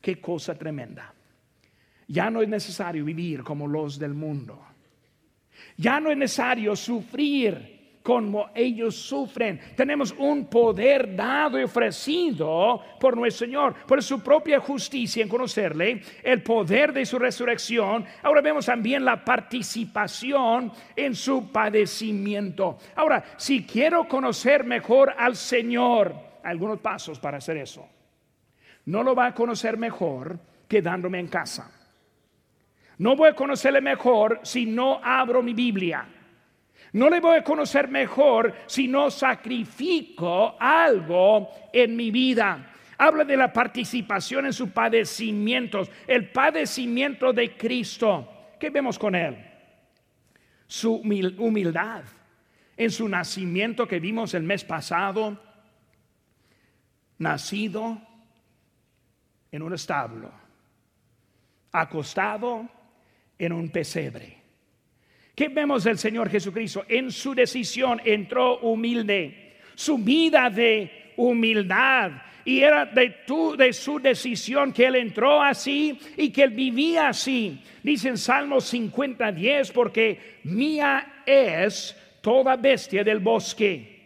Qué 0.00 0.20
cosa 0.20 0.54
tremenda. 0.54 1.12
Ya 2.08 2.30
no 2.30 2.42
es 2.42 2.48
necesario 2.48 3.04
vivir 3.04 3.42
como 3.42 3.66
los 3.66 3.98
del 3.98 4.14
mundo. 4.14 4.64
Ya 5.76 6.00
no 6.00 6.10
es 6.10 6.16
necesario 6.16 6.74
sufrir 6.76 7.75
como 8.06 8.50
ellos 8.54 8.94
sufren. 8.94 9.58
Tenemos 9.74 10.14
un 10.16 10.46
poder 10.46 11.16
dado 11.16 11.58
y 11.58 11.64
ofrecido 11.64 12.80
por 13.00 13.16
nuestro 13.16 13.46
Señor, 13.46 13.74
por 13.84 14.00
su 14.00 14.22
propia 14.22 14.60
justicia 14.60 15.24
en 15.24 15.28
conocerle, 15.28 16.02
el 16.22 16.40
poder 16.40 16.92
de 16.92 17.04
su 17.04 17.18
resurrección. 17.18 18.04
Ahora 18.22 18.42
vemos 18.42 18.66
también 18.66 19.04
la 19.04 19.24
participación 19.24 20.70
en 20.94 21.16
su 21.16 21.50
padecimiento. 21.50 22.78
Ahora, 22.94 23.24
si 23.36 23.66
quiero 23.66 24.06
conocer 24.06 24.62
mejor 24.62 25.12
al 25.18 25.34
Señor, 25.34 26.14
algunos 26.44 26.78
pasos 26.78 27.18
para 27.18 27.38
hacer 27.38 27.56
eso. 27.56 27.88
No 28.84 29.02
lo 29.02 29.16
va 29.16 29.26
a 29.26 29.34
conocer 29.34 29.76
mejor 29.76 30.38
quedándome 30.68 31.18
en 31.18 31.26
casa. 31.26 31.72
No 32.98 33.16
voy 33.16 33.30
a 33.30 33.34
conocerle 33.34 33.80
mejor 33.80 34.38
si 34.44 34.64
no 34.64 35.00
abro 35.02 35.42
mi 35.42 35.54
Biblia. 35.54 36.06
No 36.92 37.10
le 37.10 37.20
voy 37.20 37.38
a 37.38 37.44
conocer 37.44 37.88
mejor 37.88 38.54
si 38.66 38.88
no 38.88 39.10
sacrifico 39.10 40.56
algo 40.58 41.50
en 41.72 41.96
mi 41.96 42.10
vida. 42.10 42.72
Habla 42.98 43.24
de 43.24 43.36
la 43.36 43.52
participación 43.52 44.46
en 44.46 44.52
sus 44.52 44.70
padecimientos, 44.70 45.90
el 46.06 46.30
padecimiento 46.30 47.32
de 47.32 47.56
Cristo. 47.56 48.54
¿Qué 48.58 48.70
vemos 48.70 48.98
con 48.98 49.14
él? 49.14 49.36
Su 50.66 50.94
humildad 50.94 52.04
en 52.76 52.90
su 52.90 53.08
nacimiento 53.08 53.86
que 53.86 54.00
vimos 54.00 54.34
el 54.34 54.42
mes 54.42 54.64
pasado, 54.64 55.40
nacido 57.18 58.00
en 59.50 59.62
un 59.62 59.74
establo, 59.74 60.30
acostado 61.72 62.68
en 63.38 63.52
un 63.52 63.70
pesebre 63.70 64.45
¿Qué 65.36 65.48
vemos 65.48 65.84
del 65.84 65.98
Señor 65.98 66.30
Jesucristo? 66.30 66.86
En 66.88 67.12
su 67.12 67.34
decisión 67.34 68.00
entró 68.02 68.58
humilde, 68.60 69.56
su 69.74 69.98
vida 69.98 70.48
de 70.48 71.12
humildad. 71.16 72.12
Y 72.42 72.60
era 72.60 72.86
de, 72.86 73.10
tu, 73.26 73.54
de 73.54 73.74
su 73.74 74.00
decisión 74.00 74.72
que 74.72 74.86
él 74.86 74.94
entró 74.96 75.42
así 75.42 75.98
y 76.16 76.30
que 76.30 76.42
él 76.44 76.52
vivía 76.52 77.08
así. 77.08 77.60
Dice 77.82 78.08
en 78.08 78.16
Salmo 78.16 78.62
50, 78.62 79.30
10, 79.30 79.72
porque 79.72 80.38
mía 80.44 81.22
es 81.26 81.94
toda 82.22 82.56
bestia 82.56 83.04
del 83.04 83.18
bosque 83.18 83.96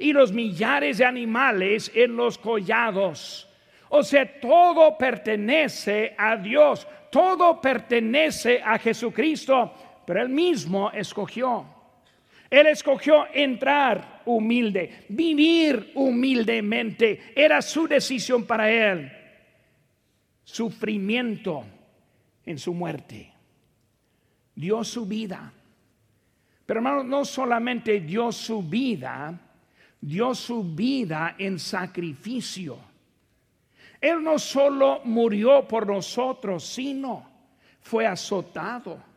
y 0.00 0.12
los 0.12 0.32
millares 0.32 0.98
de 0.98 1.04
animales 1.04 1.92
en 1.94 2.16
los 2.16 2.36
collados. 2.36 3.48
O 3.90 4.02
sea, 4.02 4.40
todo 4.40 4.98
pertenece 4.98 6.16
a 6.18 6.36
Dios, 6.36 6.84
todo 7.10 7.60
pertenece 7.60 8.60
a 8.64 8.76
Jesucristo 8.76 9.72
pero 10.06 10.22
él 10.22 10.28
mismo 10.28 10.90
escogió. 10.90 11.66
Él 12.50 12.66
escogió 12.66 13.26
entrar 13.32 14.22
humilde, 14.26 15.06
vivir 15.08 15.92
humildemente. 15.94 17.32
Era 17.34 17.60
su 17.62 17.88
decisión 17.88 18.44
para 18.44 18.70
él. 18.70 19.10
Sufrimiento 20.44 21.64
en 22.44 22.58
su 22.58 22.74
muerte. 22.74 23.32
Dio 24.54 24.84
su 24.84 25.06
vida. 25.06 25.52
Pero 26.66 26.78
hermano, 26.78 27.02
no 27.02 27.24
solamente 27.24 28.00
dio 28.00 28.30
su 28.30 28.62
vida, 28.62 29.38
dio 30.00 30.34
su 30.34 30.62
vida 30.62 31.34
en 31.38 31.58
sacrificio. 31.58 32.78
Él 34.00 34.22
no 34.22 34.38
solo 34.38 35.00
murió 35.04 35.66
por 35.66 35.86
nosotros, 35.86 36.64
sino 36.64 37.28
fue 37.80 38.06
azotado 38.06 39.13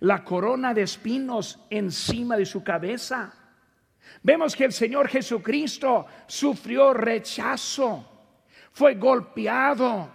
la 0.00 0.24
corona 0.24 0.74
de 0.74 0.82
espinos 0.82 1.60
encima 1.70 2.36
de 2.36 2.46
su 2.46 2.62
cabeza. 2.62 3.32
Vemos 4.22 4.54
que 4.54 4.64
el 4.64 4.72
Señor 4.72 5.08
Jesucristo 5.08 6.06
sufrió 6.26 6.92
rechazo, 6.92 8.04
fue 8.72 8.94
golpeado 8.94 10.10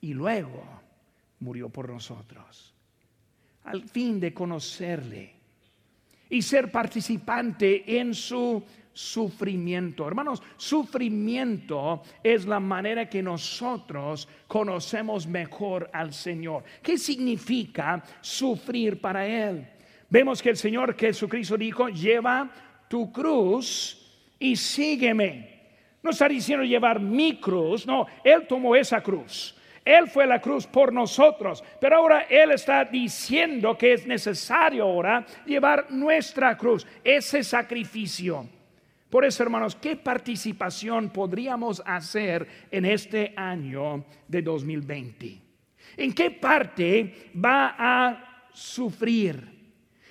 y 0.00 0.14
luego 0.14 0.64
murió 1.40 1.68
por 1.68 1.88
nosotros. 1.88 2.74
Al 3.64 3.88
fin 3.88 4.18
de 4.18 4.34
conocerle 4.34 5.34
y 6.28 6.42
ser 6.42 6.72
participante 6.72 7.98
en 7.98 8.14
su 8.14 8.64
sufrimiento. 8.92 10.06
Hermanos, 10.06 10.42
sufrimiento 10.56 12.02
es 12.22 12.46
la 12.46 12.60
manera 12.60 13.08
que 13.08 13.22
nosotros 13.22 14.28
conocemos 14.46 15.26
mejor 15.26 15.90
al 15.92 16.12
Señor. 16.12 16.64
¿Qué 16.82 16.98
significa 16.98 18.02
sufrir 18.20 19.00
para 19.00 19.26
Él? 19.26 19.66
Vemos 20.08 20.42
que 20.42 20.50
el 20.50 20.56
Señor 20.56 20.94
Jesucristo 20.96 21.56
dijo, 21.56 21.88
lleva 21.88 22.50
tu 22.88 23.10
cruz 23.10 23.98
y 24.38 24.56
sígueme. 24.56 25.52
No 26.02 26.10
está 26.10 26.28
diciendo 26.28 26.64
llevar 26.64 27.00
mi 27.00 27.40
cruz, 27.40 27.86
no, 27.86 28.06
Él 28.22 28.46
tomó 28.46 28.76
esa 28.76 29.00
cruz. 29.02 29.56
Él 29.84 30.08
fue 30.08 30.26
la 30.26 30.40
cruz 30.40 30.66
por 30.66 30.92
nosotros, 30.92 31.64
pero 31.80 31.96
ahora 31.96 32.26
Él 32.28 32.52
está 32.52 32.84
diciendo 32.84 33.76
que 33.76 33.94
es 33.94 34.06
necesario 34.06 34.84
ahora 34.84 35.24
llevar 35.44 35.90
nuestra 35.90 36.56
cruz, 36.56 36.86
ese 37.02 37.42
sacrificio. 37.42 38.46
Por 39.12 39.26
eso, 39.26 39.42
hermanos, 39.42 39.76
¿qué 39.76 39.94
participación 39.96 41.10
podríamos 41.10 41.82
hacer 41.84 42.48
en 42.70 42.86
este 42.86 43.34
año 43.36 44.06
de 44.26 44.40
2020? 44.40 45.38
¿En 45.98 46.14
qué 46.14 46.30
parte 46.30 47.30
va 47.36 47.76
a 47.78 48.48
sufrir? 48.54 49.36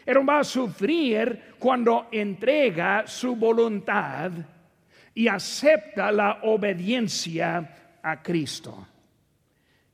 Él 0.06 0.30
va 0.30 0.42
a 0.42 0.44
sufrir 0.44 1.56
cuando 1.58 2.10
entrega 2.12 3.08
su 3.08 3.36
voluntad 3.36 4.34
y 5.16 5.28
acepta 5.28 6.12
la 6.12 6.42
obediencia 6.44 7.98
a 8.04 8.22
Cristo. 8.22 8.88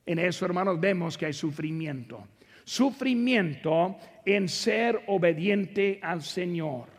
En 0.05 0.19
eso, 0.19 0.43
hermanos, 0.43 0.81
vemos 0.81 1.17
que 1.17 1.27
hay 1.27 1.33
sufrimiento. 1.33 2.27
Sufrimiento 2.65 3.99
en 4.25 4.49
ser 4.49 5.01
obediente 5.07 5.97
al 6.03 6.21
Señor. 6.21 6.96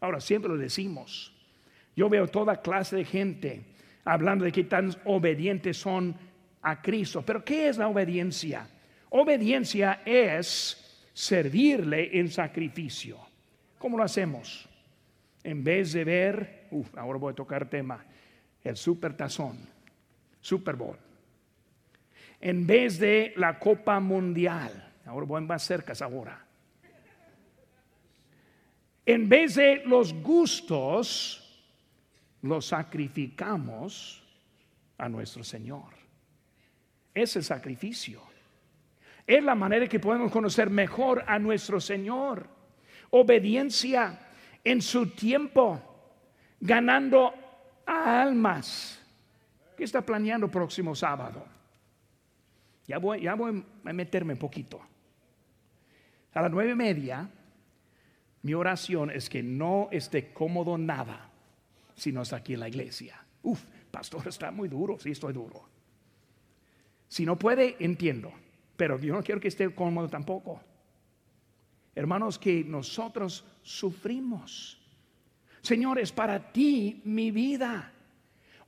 Ahora, 0.00 0.20
siempre 0.20 0.50
lo 0.50 0.56
decimos. 0.56 1.32
Yo 1.96 2.08
veo 2.08 2.28
toda 2.28 2.62
clase 2.62 2.96
de 2.96 3.04
gente 3.04 3.64
hablando 4.04 4.44
de 4.44 4.52
que 4.52 4.64
tan 4.64 4.94
obedientes 5.04 5.76
son 5.76 6.16
a 6.62 6.80
Cristo. 6.80 7.22
Pero 7.22 7.44
¿qué 7.44 7.68
es 7.68 7.76
la 7.76 7.88
obediencia? 7.88 8.68
Obediencia 9.10 10.02
es 10.04 11.08
servirle 11.12 12.18
en 12.18 12.30
sacrificio. 12.30 13.18
¿Cómo 13.78 13.96
lo 13.96 14.04
hacemos? 14.04 14.68
En 15.42 15.64
vez 15.64 15.92
de 15.92 16.04
ver, 16.04 16.66
uf, 16.70 16.96
ahora 16.96 17.18
voy 17.18 17.32
a 17.32 17.36
tocar 17.36 17.68
tema, 17.68 18.04
el 18.62 18.76
super 18.76 19.16
tazón, 19.16 19.58
Super 20.40 20.76
Bowl. 20.76 20.96
En 22.40 22.66
vez 22.66 22.98
de 22.98 23.32
la 23.36 23.58
Copa 23.58 23.98
Mundial, 23.98 24.92
ahora 25.06 25.26
voy 25.26 25.42
más 25.42 25.64
cerca 25.64 25.92
ahora 26.00 26.47
en 29.08 29.26
vez 29.26 29.54
de 29.54 29.84
los 29.86 30.12
gustos, 30.12 31.42
los 32.42 32.66
sacrificamos 32.66 34.22
a 34.98 35.08
nuestro 35.08 35.42
Señor. 35.42 35.94
Ese 37.14 37.42
sacrificio 37.42 38.20
es 39.26 39.42
la 39.42 39.54
manera 39.54 39.88
que 39.88 39.98
podemos 39.98 40.30
conocer 40.30 40.68
mejor 40.68 41.24
a 41.26 41.38
nuestro 41.38 41.80
Señor. 41.80 42.46
Obediencia 43.08 44.28
en 44.62 44.82
su 44.82 45.06
tiempo, 45.06 45.80
ganando 46.60 47.32
almas. 47.86 49.02
¿Qué 49.74 49.84
está 49.84 50.02
planeando 50.02 50.50
próximo 50.50 50.94
sábado? 50.94 51.46
Ya 52.86 52.98
voy, 52.98 53.22
ya 53.22 53.32
voy 53.32 53.64
a 53.86 53.92
meterme 53.94 54.34
un 54.34 54.38
poquito. 54.38 54.82
A 56.34 56.42
las 56.42 56.50
nueve 56.50 56.72
y 56.72 56.74
media 56.74 57.30
mi 58.48 58.54
oración 58.54 59.10
es 59.10 59.28
que 59.28 59.42
no 59.42 59.90
esté 59.92 60.32
cómodo 60.32 60.78
nada 60.78 61.28
si 61.94 62.12
no 62.12 62.22
está 62.22 62.36
aquí 62.36 62.54
en 62.54 62.60
la 62.60 62.68
iglesia. 62.68 63.22
Uf, 63.42 63.62
pastor, 63.90 64.26
está 64.26 64.50
muy 64.50 64.70
duro. 64.70 64.98
Sí, 64.98 65.10
estoy 65.10 65.34
duro. 65.34 65.68
Si 67.08 67.26
no 67.26 67.38
puede, 67.38 67.76
entiendo. 67.78 68.32
Pero 68.74 68.98
yo 68.98 69.12
no 69.12 69.22
quiero 69.22 69.38
que 69.38 69.48
esté 69.48 69.68
cómodo 69.74 70.08
tampoco. 70.08 70.62
Hermanos, 71.94 72.38
que 72.38 72.64
nosotros 72.64 73.44
sufrimos. 73.60 74.80
Señor, 75.60 75.98
es 75.98 76.10
para 76.10 76.50
ti 76.50 77.02
mi 77.04 77.30
vida. 77.30 77.92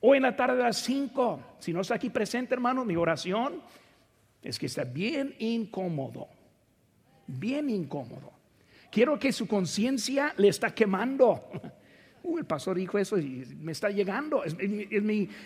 Hoy 0.01 0.17
en 0.17 0.23
la 0.23 0.35
tarde 0.35 0.57
de 0.57 0.63
las 0.63 0.77
5, 0.77 1.55
si 1.57 1.73
no 1.73 1.81
está 1.81 1.95
aquí 1.95 2.11
presente, 2.11 2.53
hermano, 2.53 2.85
mi 2.85 2.95
oración 2.97 3.63
es 4.43 4.59
que 4.59 4.67
está 4.67 4.83
bien 4.83 5.33
incómodo. 5.39 6.27
Bien 7.25 7.67
incómodo. 7.67 8.40
Quiero 8.91 9.17
que 9.17 9.31
su 9.31 9.47
conciencia 9.47 10.33
le 10.37 10.49
está 10.49 10.73
quemando. 10.73 11.49
Uh, 12.23 12.37
el 12.37 12.45
pastor 12.45 12.77
dijo 12.77 12.99
eso 12.99 13.17
y 13.17 13.47
me 13.59 13.71
está 13.71 13.89
llegando. 13.89 14.43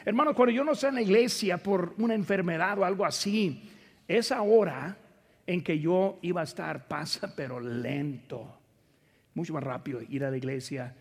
Hermano, 0.03 0.35
cuando 0.35 0.53
yo 0.53 0.61
no 0.61 0.73
estoy 0.73 0.89
en 0.89 0.95
la 0.95 1.01
iglesia 1.03 1.57
por 1.57 1.93
una 1.99 2.13
enfermedad 2.13 2.77
o 2.77 2.83
algo 2.83 3.05
así, 3.05 3.71
esa 4.05 4.41
hora 4.41 4.97
en 5.47 5.63
que 5.63 5.79
yo 5.79 6.19
iba 6.21 6.41
a 6.41 6.43
estar 6.43 6.85
pasa, 6.89 7.33
pero 7.33 7.61
lento. 7.61 8.59
mucho 9.35 9.53
más 9.53 9.63
rápido 9.63 10.01
ir 10.01 10.25
a 10.25 10.31
la 10.31 10.35
iglesia, 10.35 10.93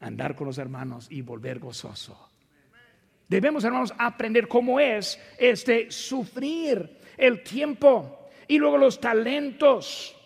andar 0.00 0.34
con 0.34 0.46
los 0.46 0.56
hermanos 0.56 1.06
y 1.10 1.20
volver 1.20 1.58
gozoso. 1.58 2.30
Debemos, 3.28 3.62
hermanos, 3.62 3.92
aprender 3.98 4.48
cómo 4.48 4.80
es 4.80 5.20
este 5.38 5.90
sufrir 5.90 6.98
el 7.18 7.42
tiempo 7.42 8.30
y 8.48 8.58
luego 8.58 8.78
los 8.78 9.00
talentos. 9.00 10.16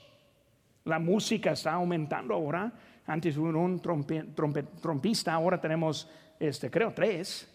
La 0.85 0.99
música 0.99 1.53
está 1.53 1.73
aumentando 1.73 2.35
ahora. 2.35 2.73
Antes 3.07 3.37
hubo 3.37 3.49
un 3.49 3.81
trompista, 3.81 5.33
ahora 5.33 5.61
tenemos, 5.61 6.09
este, 6.39 6.71
creo, 6.71 6.93
tres. 6.93 7.51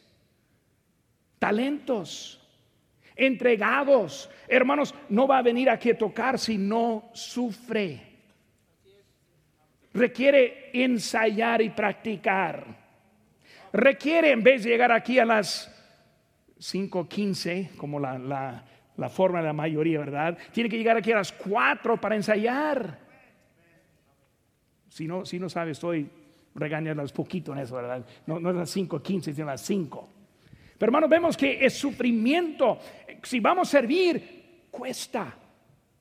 Talentos 1.38 2.39
entregados. 3.20 4.30
Hermanos, 4.48 4.96
no 5.10 5.28
va 5.28 5.39
a 5.39 5.44
venir 5.44 5.70
aquí 5.70 5.92
a 5.92 5.98
tocar 5.98 6.39
si 6.39 6.58
no 6.58 7.10
sufre. 7.13 8.08
Requiere 9.94 10.72
ensayar 10.74 11.62
y 11.62 11.70
practicar. 11.70 12.65
Requiere, 13.74 14.32
en 14.32 14.42
vez 14.42 14.63
de 14.63 14.70
llegar 14.70 14.92
aquí 14.92 15.20
a 15.20 15.26
las 15.26 15.70
5.15, 16.60 17.76
como 17.76 18.00
la, 18.00 18.18
la, 18.18 18.63
la 18.98 19.10
forma 19.10 19.39
de 19.39 19.48
la 19.48 19.54
mayoría, 19.54 20.00
¿verdad? 20.00 20.38
Tiene 20.52 20.70
que 20.70 20.78
llegar 20.78 20.98
aquí 20.98 21.12
a 21.12 21.18
las 21.18 21.32
4 21.32 22.00
para 22.00 22.15
ensayar. 22.15 23.09
Si 24.89 25.08
no, 25.08 25.25
si 25.25 25.39
no 25.39 25.49
sabe, 25.49 25.71
estoy 25.71 26.10
regañándolas 26.56 27.12
poquito 27.12 27.54
en 27.54 27.60
eso, 27.60 27.75
¿verdad? 27.75 28.06
No, 28.25 28.38
es 28.38 28.56
las 28.56 28.75
5.15, 28.75 29.34
sino 29.34 29.47
las 29.47 29.62
5. 29.62 30.10
Pero 30.78 30.89
hermanos, 30.89 31.10
vemos 31.10 31.38
que 31.38 31.63
es 31.63 31.73
sufrimiento. 31.73 32.80
Si 33.23 33.39
vamos 33.39 33.67
a 33.67 33.71
servir, 33.71 34.67
cuesta, 34.71 35.34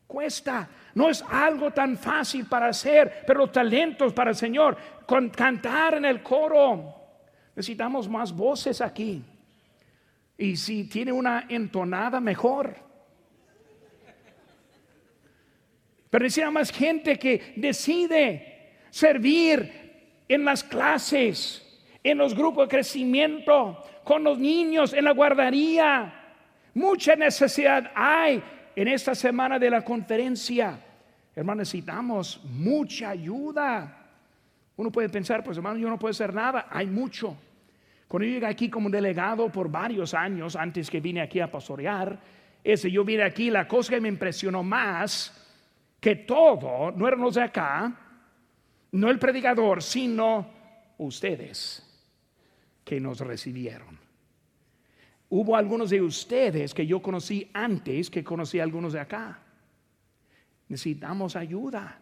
cuesta. 0.07 0.69
No 0.95 1.09
es 1.09 1.23
algo 1.23 1.71
tan 1.71 1.97
fácil 1.97 2.47
para 2.47 2.69
hacer, 2.69 3.25
pero 3.27 3.41
los 3.41 3.53
talentos 3.53 4.13
para 4.13 4.31
el 4.31 4.37
Señor, 4.37 4.77
con 5.07 5.29
cantar 5.31 5.95
en 5.95 6.05
el 6.05 6.23
coro. 6.23 6.95
Necesitamos 7.55 8.09
más 8.09 8.33
voces 8.33 8.81
aquí. 8.81 9.23
Y 10.37 10.57
si 10.57 10.85
tiene 10.85 11.13
una 11.13 11.47
entonada, 11.49 12.21
mejor. 12.21 12.77
Pero 16.09 16.23
necesita 16.23 16.51
más 16.51 16.71
gente 16.71 17.19
que 17.19 17.53
decide 17.57 18.48
servir 18.99 19.71
en 20.29 20.45
las 20.45 20.65
clases, 20.65 21.65
en 22.03 22.19
los 22.19 22.35
grupos 22.35 22.67
de 22.67 22.77
crecimiento, 22.77 23.81
con 24.03 24.25
los 24.25 24.39
niños 24.39 24.93
en 24.93 25.05
la 25.05 25.13
guardería. 25.13 26.13
Mucha 26.75 27.15
necesidad 27.15 27.93
hay 27.95 28.43
en 28.75 28.89
esta 28.89 29.15
semana 29.15 29.59
de 29.59 29.71
la 29.71 29.85
conferencia. 29.85 30.81
Hermano, 31.35 31.61
necesitamos 31.61 32.41
mucha 32.45 33.11
ayuda. 33.11 34.07
Uno 34.77 34.91
puede 34.91 35.09
pensar, 35.09 35.45
pues 35.45 35.57
hermano, 35.57 35.79
yo 35.79 35.89
no 35.89 35.99
puedo 35.99 36.11
hacer 36.11 36.35
nada. 36.35 36.67
Hay 36.69 36.87
mucho. 36.87 37.37
Cuando 38.09 38.27
yo 38.27 38.35
llegué 38.35 38.47
aquí 38.47 38.69
como 38.69 38.91
delegado 38.91 39.49
por 39.49 39.71
varios 39.71 40.13
años, 40.13 40.57
antes 40.57 40.91
que 40.91 40.99
vine 40.99 41.21
aquí 41.21 41.39
a 41.39 41.51
pastorear, 41.51 42.19
ese 42.65 42.91
yo 42.91 43.05
vine 43.05 43.23
aquí, 43.23 43.49
la 43.49 43.69
cosa 43.69 43.95
que 43.95 44.01
me 44.01 44.09
impresionó 44.09 44.65
más 44.65 45.35
que 46.01 46.17
todo, 46.17 46.91
no 46.91 47.07
eran 47.07 47.21
los 47.21 47.35
de 47.35 47.43
acá, 47.43 48.08
no 48.93 49.11
el 49.11 49.19
predicador, 49.19 49.83
sino 49.83 50.49
ustedes 50.99 51.85
que 52.85 53.01
nos 53.01 53.21
recibieron. 53.21 53.99
Hubo 55.31 55.57
algunos 55.57 55.91
de 55.91 56.01
ustedes 56.01 56.73
que 56.73 56.87
yo 56.87 57.03
conocí 57.03 57.51
antes 57.53 58.09
que 58.09 58.25
conocí 58.25 58.61
a 58.61 58.63
algunos 58.63 58.95
de 58.95 59.01
acá. 59.01 59.39
Necesitamos 60.69 61.37
ayuda 61.37 61.99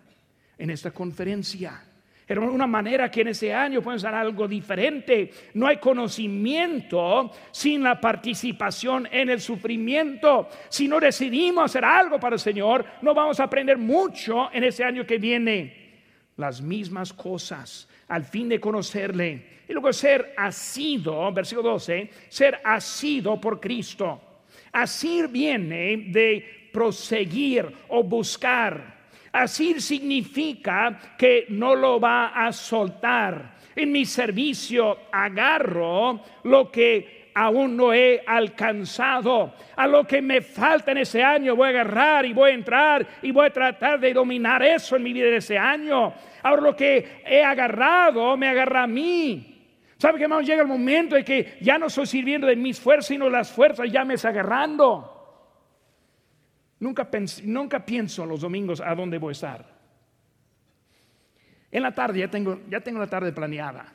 en 0.56 0.70
esta 0.70 0.92
conferencia. 0.92 1.82
Era 2.28 2.40
una 2.40 2.66
manera 2.66 3.08
que 3.08 3.20
en 3.20 3.28
ese 3.28 3.54
año 3.54 3.82
podemos 3.82 4.04
hacer 4.04 4.16
algo 4.16 4.48
diferente. 4.48 5.30
No 5.54 5.66
hay 5.66 5.78
conocimiento 5.78 7.30
sin 7.52 7.82
la 7.82 8.00
participación 8.00 9.08
en 9.10 9.30
el 9.30 9.40
sufrimiento. 9.40 10.48
Si 10.68 10.88
no 10.88 10.98
decidimos 10.98 11.66
hacer 11.66 11.84
algo 11.84 12.18
para 12.18 12.34
el 12.34 12.40
Señor, 12.40 12.84
no 13.02 13.14
vamos 13.14 13.38
a 13.38 13.44
aprender 13.44 13.78
mucho 13.78 14.52
en 14.52 14.64
ese 14.64 14.82
año 14.82 15.06
que 15.06 15.18
viene. 15.18 15.85
Las 16.36 16.60
mismas 16.60 17.12
cosas 17.12 17.88
al 18.08 18.24
fin 18.24 18.48
de 18.48 18.60
conocerle. 18.60 19.56
Y 19.68 19.72
luego 19.72 19.92
ser 19.92 20.34
asido, 20.36 21.32
versículo 21.32 21.70
12, 21.70 22.10
ser 22.28 22.60
asido 22.62 23.40
por 23.40 23.60
Cristo. 23.60 24.20
Asir 24.72 25.28
viene 25.28 26.08
de 26.08 26.68
proseguir 26.72 27.66
o 27.88 28.02
buscar. 28.04 28.96
Asir 29.32 29.82
significa 29.82 31.16
que 31.18 31.46
no 31.48 31.74
lo 31.74 31.98
va 31.98 32.28
a 32.28 32.52
soltar. 32.52 33.56
En 33.74 33.92
mi 33.92 34.06
servicio 34.06 34.98
agarro 35.12 36.22
lo 36.44 36.70
que 36.70 37.15
aún 37.36 37.76
no 37.76 37.92
he 37.92 38.22
alcanzado. 38.26 39.52
A 39.76 39.86
lo 39.86 40.06
que 40.06 40.22
me 40.22 40.40
falta 40.40 40.92
en 40.92 40.98
ese 40.98 41.22
año 41.22 41.54
voy 41.54 41.66
a 41.66 41.68
agarrar 41.68 42.24
y 42.24 42.32
voy 42.32 42.50
a 42.50 42.54
entrar 42.54 43.06
y 43.20 43.30
voy 43.30 43.46
a 43.46 43.52
tratar 43.52 44.00
de 44.00 44.14
dominar 44.14 44.62
eso 44.62 44.96
en 44.96 45.02
mi 45.02 45.12
vida 45.12 45.26
de 45.26 45.36
ese 45.36 45.58
año. 45.58 46.14
Ahora 46.42 46.62
lo 46.62 46.74
que 46.74 47.20
he 47.26 47.44
agarrado 47.44 48.38
me 48.38 48.48
agarra 48.48 48.84
a 48.84 48.86
mí. 48.86 49.52
¿Sabe 49.98 50.16
que 50.16 50.24
hermano? 50.24 50.40
Llega 50.40 50.62
el 50.62 50.68
momento 50.68 51.14
de 51.14 51.24
que 51.24 51.58
ya 51.60 51.78
no 51.78 51.88
estoy 51.88 52.06
sirviendo 52.06 52.46
de 52.46 52.56
mis 52.56 52.80
fuerzas, 52.80 53.08
sino 53.08 53.28
las 53.28 53.52
fuerzas 53.52 53.92
ya 53.92 54.02
me 54.02 54.14
está 54.14 54.30
agarrando. 54.30 55.12
Nunca, 56.80 57.06
nunca 57.44 57.84
pienso 57.84 58.24
los 58.24 58.40
domingos 58.40 58.80
a 58.80 58.94
dónde 58.94 59.18
voy 59.18 59.30
a 59.30 59.32
estar. 59.32 59.76
En 61.70 61.82
la 61.82 61.94
tarde 61.94 62.18
ya 62.20 62.30
tengo 62.30 62.98
la 62.98 63.06
tarde 63.06 63.30
planeada. 63.32 63.92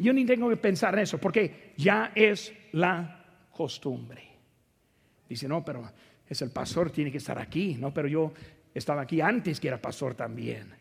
Yo 0.00 0.12
ni 0.12 0.24
tengo 0.24 0.48
que 0.48 0.56
pensar 0.56 0.94
en 0.94 1.00
eso 1.00 1.18
porque 1.18 1.74
ya 1.76 2.12
es 2.14 2.52
la 2.72 3.24
costumbre. 3.52 4.22
Dice, 5.28 5.46
no, 5.46 5.64
pero 5.64 5.92
es 6.26 6.42
el 6.42 6.50
pastor, 6.50 6.90
tiene 6.90 7.12
que 7.12 7.18
estar 7.18 7.38
aquí. 7.38 7.76
No, 7.78 7.92
pero 7.92 8.08
yo 8.08 8.32
estaba 8.74 9.02
aquí 9.02 9.20
antes 9.20 9.60
que 9.60 9.68
era 9.68 9.80
pastor 9.80 10.14
también. 10.14 10.79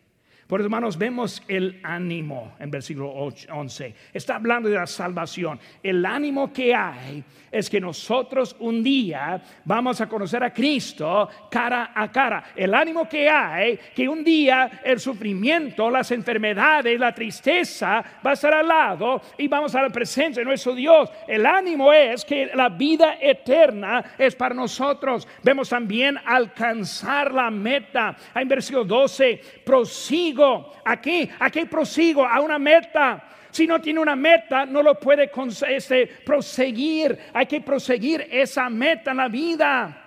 Por 0.49 0.61
hermanos, 0.61 0.97
vemos 0.97 1.43
el 1.47 1.79
ánimo 1.83 2.55
en 2.57 2.71
versículo 2.71 3.11
11. 3.11 3.93
Está 4.11 4.37
hablando 4.37 4.67
de 4.67 4.77
la 4.77 4.87
salvación. 4.87 5.59
El 5.83 6.03
ánimo 6.03 6.51
que 6.51 6.73
hay 6.73 7.23
es 7.51 7.69
que 7.69 7.79
nosotros 7.79 8.55
un 8.59 8.81
día 8.81 9.39
vamos 9.63 10.01
a 10.01 10.09
conocer 10.09 10.43
a 10.43 10.51
Cristo 10.51 11.29
cara 11.51 11.91
a 11.93 12.11
cara. 12.11 12.45
El 12.55 12.73
ánimo 12.73 13.07
que 13.07 13.29
hay 13.29 13.77
que 13.95 14.09
un 14.09 14.23
día 14.23 14.81
el 14.83 14.99
sufrimiento, 14.99 15.87
las 15.91 16.09
enfermedades, 16.09 16.99
la 16.99 17.13
tristeza 17.13 18.03
va 18.25 18.31
a 18.31 18.33
estar 18.33 18.55
al 18.55 18.67
lado 18.67 19.21
y 19.37 19.47
vamos 19.47 19.75
a 19.75 19.83
la 19.83 19.89
presencia 19.91 20.41
de 20.41 20.45
nuestro 20.45 20.73
Dios. 20.73 21.11
El 21.27 21.45
ánimo 21.45 21.93
es 21.93 22.25
que 22.25 22.49
la 22.55 22.69
vida 22.69 23.19
eterna 23.21 24.15
es 24.17 24.35
para 24.35 24.55
nosotros. 24.55 25.27
Vemos 25.43 25.69
también 25.69 26.17
alcanzar 26.25 27.35
la 27.35 27.51
meta. 27.51 28.17
En 28.33 28.47
versículo 28.47 28.83
12, 28.83 29.41
prosigo 29.63 30.38
aquí, 30.85 31.29
aquí 31.39 31.65
prosigo 31.65 32.25
a 32.25 32.39
una 32.39 32.59
meta. 32.59 33.23
Si 33.51 33.65
no 33.65 33.81
tiene 33.81 33.99
una 33.99 34.15
meta, 34.15 34.65
no 34.65 34.83
lo 34.83 34.99
puede 34.99 35.31
este, 35.69 36.07
proseguir. 36.07 37.17
Hay 37.33 37.45
que 37.45 37.61
proseguir 37.61 38.27
esa 38.29 38.69
meta 38.69 39.11
en 39.11 39.17
la 39.17 39.27
vida. 39.27 40.05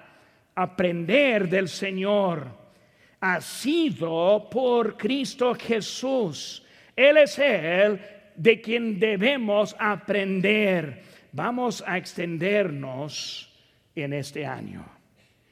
Aprender 0.55 1.49
del 1.49 1.69
Señor. 1.69 2.47
Ha 3.21 3.41
sido 3.41 4.49
por 4.51 4.97
Cristo 4.97 5.55
Jesús. 5.55 6.65
Él 6.95 7.17
es 7.17 7.39
el 7.39 8.01
de 8.37 8.61
quien 8.61 8.99
debemos 8.99 9.75
aprender. 9.79 11.03
Vamos 11.33 11.83
a 11.87 11.99
extendernos 11.99 13.51
en 13.95 14.13
este 14.13 14.47
año. 14.47 14.85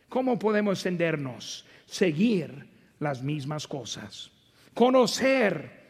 ¿Cómo 0.09 0.39
podemos 0.39 0.79
extendernos? 0.79 1.67
Seguir 1.87 2.67
las 2.99 3.23
mismas 3.23 3.67
cosas 3.67 4.31
conocer 4.75 5.81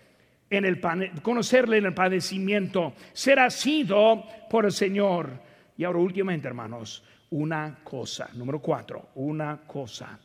en 0.50 0.64
el, 0.64 0.80
conocerle 1.22 1.78
en 1.78 1.86
el 1.86 1.94
padecimiento, 1.94 2.94
ser 3.12 3.38
asido 3.38 4.24
por 4.50 4.64
el 4.64 4.72
Señor. 4.72 5.40
Y 5.76 5.84
ahora 5.84 6.00
últimamente, 6.00 6.48
hermanos, 6.48 7.04
una 7.30 7.78
cosa, 7.84 8.28
número 8.34 8.60
cuatro, 8.60 9.10
una 9.14 9.60
cosa. 9.66 10.18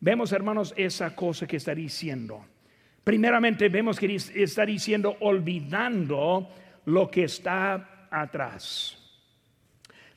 Vemos, 0.00 0.32
hermanos, 0.32 0.74
esa 0.76 1.14
cosa 1.14 1.46
que 1.46 1.56
está 1.56 1.74
diciendo. 1.74 2.44
Primeramente 3.04 3.68
vemos 3.68 3.98
que 3.98 4.14
está 4.14 4.66
diciendo 4.66 5.16
olvidando 5.20 6.48
lo 6.86 7.10
que 7.10 7.24
está 7.24 8.06
atrás. 8.10 8.98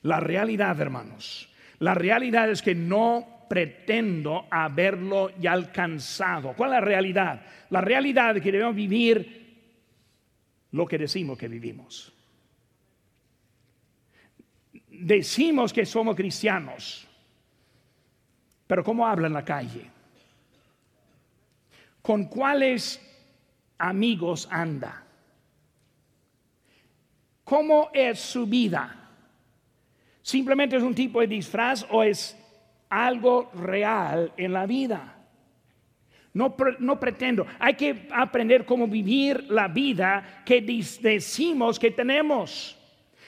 La 0.01 0.19
realidad, 0.19 0.79
hermanos, 0.79 1.49
la 1.79 1.93
realidad 1.93 2.49
es 2.49 2.61
que 2.61 2.75
no 2.75 3.34
pretendo 3.47 4.47
haberlo 4.49 5.31
ya 5.37 5.53
alcanzado. 5.53 6.53
¿Cuál 6.53 6.71
es 6.71 6.73
la 6.75 6.81
realidad? 6.81 7.45
La 7.69 7.81
realidad 7.81 8.37
es 8.37 8.43
que 8.43 8.51
debemos 8.51 8.75
vivir 8.75 9.45
lo 10.71 10.85
que 10.85 10.97
decimos 10.97 11.37
que 11.37 11.47
vivimos. 11.47 12.11
Decimos 14.89 15.73
que 15.73 15.85
somos 15.85 16.15
cristianos, 16.15 17.07
pero 18.67 18.83
¿cómo 18.83 19.05
habla 19.05 19.27
en 19.27 19.33
la 19.33 19.45
calle? 19.45 19.89
¿Con 22.01 22.25
cuáles 22.25 23.01
amigos 23.77 24.47
anda? 24.51 25.03
¿Cómo 27.43 27.89
es 27.93 28.19
su 28.19 28.45
vida? 28.45 29.09
¿Simplemente 30.21 30.75
es 30.75 30.83
un 30.83 30.95
tipo 30.95 31.21
de 31.21 31.27
disfraz 31.27 31.85
o 31.91 32.03
es 32.03 32.35
algo 32.89 33.51
real 33.53 34.31
en 34.37 34.53
la 34.53 34.65
vida? 34.65 35.15
No, 36.33 36.55
no, 36.79 36.99
pretendo. 36.99 37.47
Hay 37.59 37.75
que 37.75 38.09
aprender 38.11 38.65
cómo 38.65 38.87
vivir 38.87 39.45
la 39.49 39.69
vida 39.69 40.43
que 40.45 40.61
decimos 40.61 41.79
que 41.79 41.91
tenemos. 41.91 42.77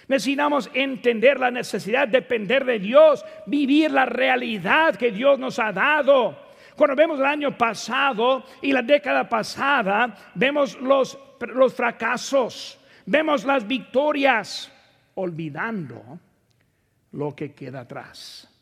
Necesitamos 0.09 0.69
entender 0.73 1.39
la 1.39 1.49
necesidad 1.49 2.07
de 2.07 2.19
depender 2.19 2.65
de 2.65 2.79
Dios, 2.79 3.23
vivir 3.45 3.91
la 3.91 4.05
realidad 4.05 4.95
que 4.95 5.11
Dios 5.11 5.39
nos 5.39 5.57
ha 5.59 5.71
dado. 5.71 6.37
Cuando 6.75 6.95
vemos 6.95 7.19
el 7.19 7.25
año 7.25 7.57
pasado 7.57 8.43
y 8.61 8.73
la 8.73 8.81
década 8.81 9.27
pasada, 9.27 10.31
vemos 10.35 10.79
los, 10.79 11.17
los 11.39 11.73
fracasos, 11.73 12.77
vemos 13.05 13.45
las 13.45 13.65
victorias, 13.65 14.71
olvidando 15.15 16.19
lo 17.13 17.35
que 17.35 17.53
queda 17.53 17.81
atrás. 17.81 18.53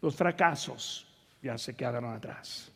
Los 0.00 0.14
fracasos 0.14 1.06
ya 1.42 1.58
se 1.58 1.74
quedaron 1.74 2.12
atrás. 2.12 2.70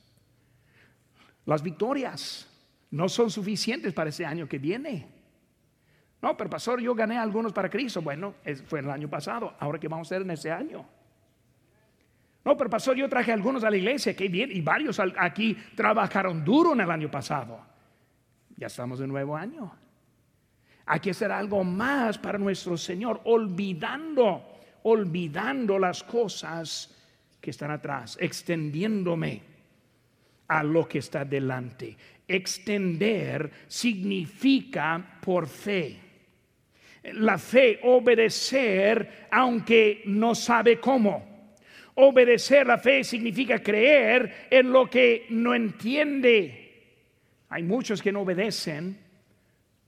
Las 1.46 1.62
victorias 1.62 2.48
no 2.90 3.08
son 3.08 3.30
suficientes 3.30 3.92
para 3.92 4.10
ese 4.10 4.24
año 4.24 4.48
que 4.48 4.58
viene. 4.58 5.08
No, 6.20 6.36
pero 6.36 6.50
pastor, 6.50 6.80
yo 6.80 6.94
gané 6.94 7.18
algunos 7.18 7.52
para 7.52 7.68
Cristo. 7.68 8.00
Bueno, 8.00 8.34
fue 8.66 8.80
el 8.80 8.90
año 8.90 9.08
pasado. 9.08 9.54
Ahora 9.58 9.78
qué 9.78 9.88
vamos 9.88 10.06
a 10.06 10.08
hacer 10.14 10.22
en 10.22 10.30
ese 10.30 10.52
año. 10.52 10.86
No, 12.44 12.56
pero 12.56 12.70
pastor, 12.70 12.96
yo 12.96 13.08
traje 13.08 13.32
algunos 13.32 13.64
a 13.64 13.70
la 13.70 13.76
iglesia, 13.76 14.14
que 14.16 14.28
bien, 14.28 14.50
y 14.52 14.60
varios 14.60 15.00
aquí 15.00 15.56
trabajaron 15.76 16.44
duro 16.44 16.72
en 16.72 16.80
el 16.80 16.90
año 16.90 17.10
pasado. 17.10 17.60
Ya 18.56 18.66
estamos 18.66 19.00
en 19.00 19.08
nuevo 19.08 19.36
año. 19.36 19.72
Hay 20.86 21.00
que 21.00 21.10
hacer 21.10 21.30
algo 21.30 21.62
más 21.62 22.18
para 22.18 22.38
nuestro 22.38 22.76
Señor, 22.76 23.20
olvidando, 23.24 24.42
olvidando 24.82 25.78
las 25.78 26.02
cosas 26.02 27.01
que 27.42 27.50
están 27.50 27.70
atrás, 27.70 28.16
extendiéndome 28.18 29.42
a 30.48 30.62
lo 30.62 30.88
que 30.88 31.00
está 31.00 31.26
delante. 31.26 31.94
Extender 32.26 33.50
significa 33.66 35.18
por 35.20 35.46
fe 35.46 36.12
la 37.02 37.38
fe, 37.38 37.80
obedecer 37.82 39.26
aunque 39.30 40.02
no 40.06 40.34
sabe 40.34 40.78
cómo. 40.78 41.30
Obedecer 41.94 42.66
la 42.66 42.78
fe 42.78 43.04
significa 43.04 43.58
creer 43.58 44.46
en 44.50 44.72
lo 44.72 44.88
que 44.88 45.26
no 45.30 45.54
entiende. 45.54 46.58
Hay 47.48 47.62
muchos 47.64 48.00
que 48.00 48.12
no 48.12 48.22
obedecen 48.22 48.98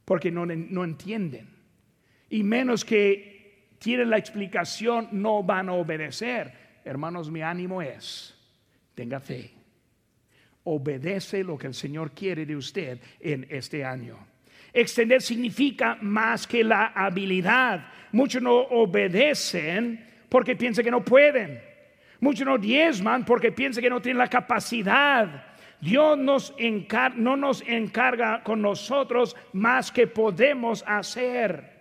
porque 0.05 0.31
no, 0.31 0.45
no 0.45 0.85
entienden. 0.85 1.49
Y 2.29 2.43
menos 2.43 2.85
que 2.85 3.71
tienen 3.79 4.11
la 4.11 4.19
explicación, 4.19 5.09
no 5.13 5.43
van 5.43 5.69
a 5.69 5.75
obedecer. 5.75 6.64
Hermanos, 6.85 7.31
mi 7.31 7.41
ánimo 7.41 7.81
es, 7.81 8.35
tenga 8.95 9.19
fe. 9.19 9.51
Obedece 10.65 11.43
lo 11.43 11.57
que 11.57 11.67
el 11.67 11.75
Señor 11.75 12.13
quiere 12.13 12.45
de 12.45 12.57
usted 12.57 12.99
en 13.21 13.47
este 13.49 13.85
año. 13.85 14.19
Extender 14.73 15.23
significa 15.23 15.97
más 16.01 16.47
que 16.47 16.63
la 16.63 16.87
habilidad. 16.89 17.87
Muchos 18.13 18.43
no 18.43 18.55
obedecen 18.55 20.05
porque 20.29 20.57
piensan 20.57 20.85
que 20.85 20.91
no 20.91 21.05
pueden. 21.05 21.63
Muchos 22.21 22.47
no 22.47 22.59
diezman 22.59 23.25
porque 23.25 23.53
piensan 23.53 23.83
que 23.83 23.91
no 23.91 24.03
tienen 24.03 24.19
la 24.19 24.29
capacidad. 24.29 25.47
Dios 25.81 26.19
nos 26.19 26.55
no 27.17 27.37
nos 27.37 27.63
encarga 27.63 28.43
con 28.43 28.61
nosotros 28.61 29.37
más 29.53 29.93
que 29.93 30.07
podemos 30.07 30.83
hacer. 30.87 31.73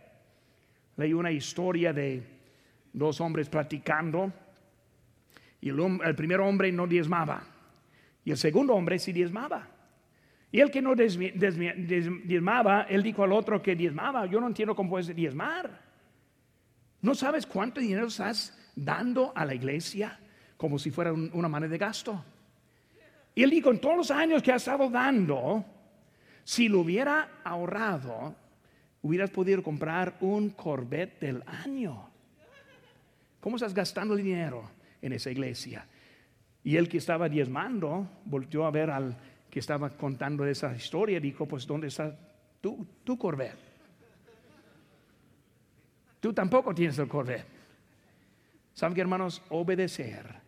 Leí 0.98 1.14
una 1.14 1.32
historia 1.32 1.94
de 1.94 2.22
dos 2.92 3.20
hombres 3.22 3.50
platicando 3.50 4.32
y 5.64 5.70
el 5.70 6.16
primer 6.16 6.42
hombre 6.42 6.74
no 6.74 6.86
diezmaba 6.86 7.42
y 8.26 8.32
el 8.32 8.38
segundo 8.38 8.76
hombre 8.76 9.00
sí 9.00 9.14
diezmaba. 9.14 9.70
Y 10.52 10.60
el 10.60 10.70
que 10.70 10.82
no 10.82 10.94
diezmaba, 10.94 12.82
él 12.90 13.02
dijo 13.02 13.24
al 13.24 13.32
otro 13.32 13.62
que 13.62 13.74
diezmaba, 13.74 14.26
yo 14.26 14.42
no 14.42 14.48
entiendo 14.48 14.76
cómo 14.76 14.90
puedes 14.90 15.16
diezmar. 15.16 15.80
¿No 17.02 17.16
sabes 17.16 17.46
cuánto 17.46 17.80
dinero 17.80 18.08
estás 18.08 18.60
dando 18.76 19.32
a 19.34 19.46
la 19.46 19.56
iglesia 19.56 20.20
como 20.58 20.78
si 20.78 20.92
fuera 20.92 21.14
una 21.14 21.48
manera 21.48 21.72
de 21.72 21.78
gasto? 21.78 22.26
Y 23.34 23.42
él 23.42 23.50
dijo, 23.50 23.72
en 23.72 23.80
todos 23.80 23.96
los 23.96 24.12
años 24.12 24.44
que 24.44 24.52
has 24.52 24.64
estado 24.64 24.90
dando, 24.90 25.64
si 26.44 26.68
lo 26.68 26.82
hubiera 26.82 27.40
ahorrado, 27.42 28.36
hubieras 29.02 29.30
podido 29.30 29.64
comprar 29.64 30.18
un 30.20 30.50
Corvette 30.50 31.22
del 31.22 31.42
año. 31.48 32.10
¿Cómo 33.40 33.56
estás 33.56 33.74
gastando 33.74 34.14
dinero 34.14 34.83
en 35.04 35.14
esa 35.14 35.30
iglesia? 35.30 35.86
Y 36.64 36.78
el 36.78 36.90
que 36.90 36.98
estaba 36.98 37.30
diezmando 37.30 38.10
volvió 38.26 38.66
a 38.66 38.72
ver 38.72 38.90
al 38.90 39.16
que 39.52 39.60
estaba 39.60 39.92
contando 39.92 40.44
esa 40.46 40.76
historia, 40.76 41.20
dijo, 41.20 41.46
pues 41.46 41.68
¿dónde 41.68 41.88
está 41.88 42.18
tu, 42.60 42.88
tu 43.04 43.16
Corvette? 43.20 43.60
Tú 46.20 46.34
tampoco 46.34 46.74
tienes 46.74 46.98
el 46.98 47.08
Corvette. 47.08 47.46
¿Saben 48.74 48.96
qué, 48.96 49.02
hermanos? 49.02 49.44
Obedecer. 49.50 50.42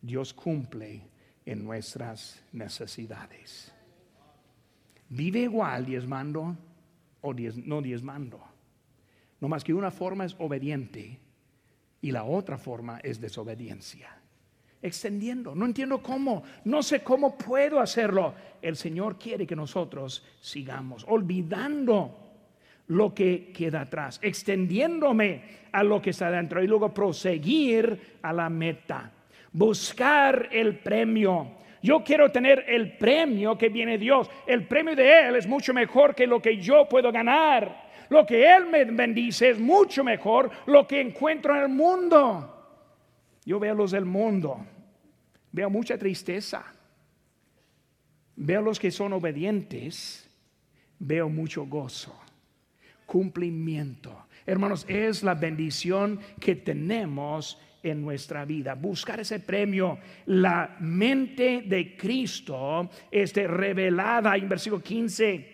Dios 0.00 0.32
cumple 0.32 1.02
en 1.44 1.64
nuestras 1.64 2.42
necesidades. 2.52 3.72
Vive 5.08 5.40
igual 5.40 5.84
diezmando 5.84 6.56
o 7.20 7.34
no 7.34 7.82
diezmando. 7.82 8.42
No 9.40 9.48
más 9.48 9.64
que 9.64 9.74
una 9.74 9.90
forma 9.90 10.24
es 10.24 10.36
obediente 10.38 11.18
y 12.02 12.12
la 12.12 12.24
otra 12.24 12.58
forma 12.58 12.98
es 13.02 13.20
desobediencia 13.20 14.22
extendiendo. 14.82 15.54
No 15.54 15.64
entiendo 15.64 16.02
cómo, 16.02 16.42
no 16.64 16.82
sé 16.82 17.02
cómo 17.02 17.38
puedo 17.38 17.80
hacerlo. 17.80 18.34
El 18.60 18.76
Señor 18.76 19.16
quiere 19.16 19.46
que 19.46 19.56
nosotros 19.56 20.24
sigamos 20.40 21.04
olvidando 21.08 22.18
lo 22.88 23.14
que 23.14 23.52
queda 23.52 23.82
atrás, 23.82 24.18
extendiéndome 24.22 25.62
a 25.70 25.82
lo 25.82 26.02
que 26.02 26.10
está 26.10 26.30
dentro 26.30 26.62
y 26.62 26.66
luego 26.66 26.92
proseguir 26.92 28.18
a 28.20 28.32
la 28.32 28.50
meta, 28.50 29.10
buscar 29.52 30.48
el 30.52 30.78
premio. 30.80 31.61
Yo 31.82 32.04
quiero 32.04 32.30
tener 32.30 32.64
el 32.68 32.96
premio 32.96 33.58
que 33.58 33.68
viene 33.68 33.98
Dios. 33.98 34.30
El 34.46 34.66
premio 34.66 34.94
de 34.94 35.28
Él 35.28 35.36
es 35.36 35.46
mucho 35.46 35.74
mejor 35.74 36.14
que 36.14 36.26
lo 36.26 36.40
que 36.40 36.56
yo 36.56 36.88
puedo 36.88 37.10
ganar. 37.10 37.90
Lo 38.08 38.24
que 38.24 38.46
Él 38.54 38.66
me 38.66 38.84
bendice 38.84 39.50
es 39.50 39.58
mucho 39.58 40.04
mejor 40.04 40.50
lo 40.66 40.86
que 40.86 41.00
encuentro 41.00 41.56
en 41.56 41.62
el 41.62 41.68
mundo. 41.68 42.48
Yo 43.44 43.58
veo 43.58 43.74
los 43.74 43.90
del 43.90 44.04
mundo 44.04 44.64
Veo 45.52 45.68
mucha 45.68 45.98
tristeza. 45.98 46.64
Veo 48.36 48.62
los 48.62 48.80
que 48.80 48.90
son 48.90 49.12
obedientes. 49.12 50.28
Veo 50.98 51.28
mucho 51.28 51.66
gozo. 51.66 52.18
Cumplimiento. 53.04 54.26
Hermanos, 54.46 54.86
es 54.88 55.22
la 55.22 55.34
bendición 55.34 56.18
que 56.40 56.56
tenemos 56.56 57.60
en 57.82 58.00
nuestra 58.02 58.44
vida. 58.44 58.74
Buscar 58.74 59.20
ese 59.20 59.40
premio. 59.40 59.98
La 60.26 60.76
mente 60.80 61.62
de 61.66 61.96
Cristo 61.96 62.88
es 63.10 63.34
revelada 63.34 64.36
en 64.36 64.48
versículo 64.48 64.82
15 64.82 65.52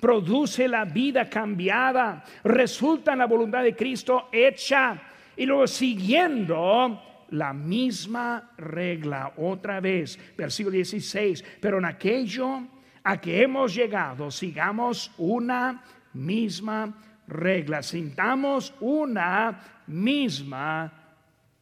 produce 0.00 0.68
la 0.68 0.84
vida 0.84 1.28
cambiada, 1.28 2.22
resulta 2.44 3.12
en 3.12 3.18
la 3.18 3.26
voluntad 3.26 3.62
de 3.62 3.74
Cristo 3.74 4.28
hecha 4.30 5.02
y 5.36 5.46
luego 5.46 5.66
siguiendo 5.66 7.02
la 7.30 7.52
misma 7.52 8.52
regla 8.56 9.32
otra 9.36 9.80
vez, 9.80 10.18
versículo 10.36 10.74
16, 10.74 11.44
pero 11.60 11.78
en 11.78 11.86
aquello 11.86 12.62
a 13.02 13.20
que 13.20 13.42
hemos 13.42 13.74
llegado, 13.74 14.30
sigamos 14.30 15.12
una 15.18 15.82
misma 16.12 16.94
regla, 17.26 17.82
sintamos 17.82 18.74
una 18.80 19.82
misma 19.86 21.05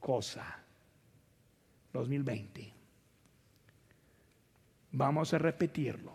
cosa. 0.04 0.44
2020. 1.90 2.72
Vamos 4.92 5.32
a 5.32 5.38
repetirlo. 5.38 6.12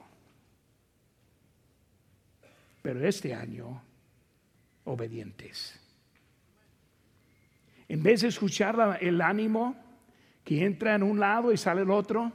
Pero 2.84 3.08
este 3.08 3.34
año, 3.34 3.82
obedientes. 4.84 5.80
En 7.88 8.04
vez 8.04 8.22
de 8.22 8.28
escuchar 8.28 9.00
el 9.02 9.22
ánimo 9.22 9.76
que 10.44 10.64
entra 10.64 10.94
en 10.94 11.02
un 11.02 11.20
lado 11.20 11.52
y 11.52 11.58
sale 11.58 11.82
el 11.82 11.90
otro, 11.90 12.32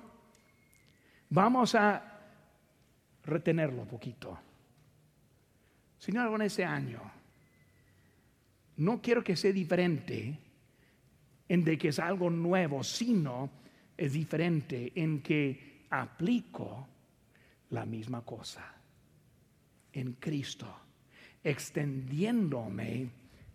vamos 1.30 1.76
a 1.76 2.18
retenerlo 3.22 3.82
un 3.82 3.88
poquito. 3.88 4.36
Señor, 6.00 6.34
en 6.34 6.42
ese 6.42 6.64
año, 6.64 7.00
no 8.78 9.00
quiero 9.00 9.22
que 9.22 9.36
sea 9.36 9.52
diferente 9.52 10.43
en 11.48 11.64
de 11.64 11.76
que 11.78 11.88
es 11.88 11.98
algo 11.98 12.30
nuevo, 12.30 12.82
sino 12.82 13.50
es 13.96 14.12
diferente 14.12 14.92
en 14.94 15.20
que 15.22 15.86
aplico 15.90 16.88
la 17.70 17.84
misma 17.84 18.22
cosa. 18.22 18.74
en 19.94 20.14
Cristo, 20.14 20.66
extendiéndome 21.42 23.08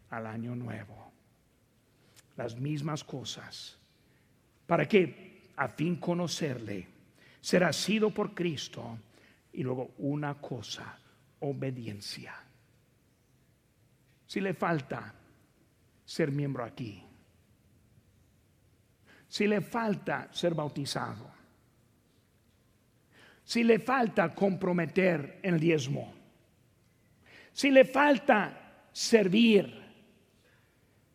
al 0.09 0.25
año 0.25 0.55
nuevo. 0.55 1.11
Las 2.37 2.57
mismas 2.57 3.03
cosas. 3.03 3.77
¿Para 4.65 4.87
que 4.87 5.27
A 5.57 5.67
fin 5.67 5.97
conocerle, 5.97 6.87
será 7.41 7.73
sido 7.73 8.11
por 8.11 8.33
Cristo 8.33 8.97
y 9.51 9.61
luego 9.61 9.91
una 9.97 10.35
cosa, 10.35 10.97
obediencia. 11.41 12.33
Si 14.25 14.39
le 14.39 14.53
falta 14.53 15.13
ser 16.05 16.31
miembro 16.31 16.63
aquí, 16.63 17.03
si 19.29 19.47
le 19.47 19.61
falta 19.61 20.27
ser 20.31 20.55
bautizado, 20.55 21.29
si 23.43 23.63
le 23.63 23.79
falta 23.79 24.33
comprometer 24.33 25.39
el 25.43 25.59
diezmo, 25.59 26.13
si 27.53 27.69
le 27.69 27.85
falta 27.85 28.87
servir, 28.91 29.71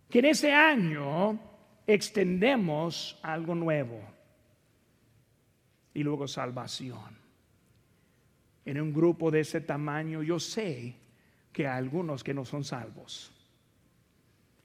que 0.09 0.21
en 0.21 0.25
ese 0.27 0.53
año 0.53 1.41
extendemos 1.87 3.19
algo 3.23 3.55
nuevo 3.55 4.01
y 5.93 6.03
luego 6.05 6.29
salvación. 6.29 7.19
En 8.65 8.81
un 8.81 8.93
grupo 8.93 9.31
de 9.31 9.41
ese 9.41 9.61
tamaño 9.61 10.23
yo 10.23 10.39
sé 10.39 10.95
que 11.53 11.67
hay 11.67 11.79
algunos 11.79 12.23
que 12.23 12.33
no 12.33 12.45
son 12.45 12.63
salvos. 12.63 13.33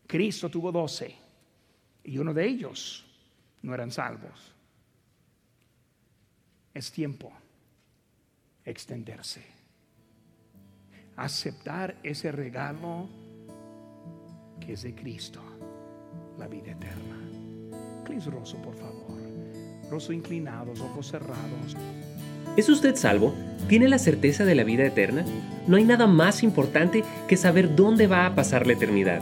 Cristo 0.06 0.50
tuvo 0.50 0.72
doce 0.72 1.16
y 2.04 2.18
uno 2.20 2.34
de 2.34 2.45
ellos 2.45 3.09
no 3.62 3.74
eran 3.74 3.91
salvos. 3.91 4.53
Es 6.74 6.91
tiempo 6.91 7.32
extenderse. 8.66 9.43
Aceptar 11.16 11.95
ese 12.03 12.32
regalo 12.32 13.10
que 14.60 14.74
es 14.74 14.84
de 14.84 14.95
Cristo, 14.95 15.41
la 16.38 16.47
vida 16.47 16.72
eterna. 16.72 17.18
Clis 18.05 18.26
Rosso, 18.26 18.57
por 18.62 18.76
favor. 18.76 19.20
Rosso 19.89 20.14
inclinados, 20.14 20.80
ojos 20.80 21.07
cerrados. 21.07 21.76
¿Es 22.55 22.70
usted 22.70 22.95
salvo? 22.95 23.34
¿Tiene 23.68 23.88
la 23.88 23.99
certeza 23.99 24.45
de 24.45 24.55
la 24.55 24.64
vida 24.64 24.86
eterna? 24.86 25.26
No 25.68 25.78
hay 25.78 25.84
nada 25.84 26.07
más 26.07 26.43
importante 26.43 27.03
que 27.28 27.38
saber 27.38 27.76
dónde 27.76 28.07
va 28.07 28.26
a 28.26 28.36
pasar 28.36 28.66
la 28.66 28.74
eternidad. 28.74 29.22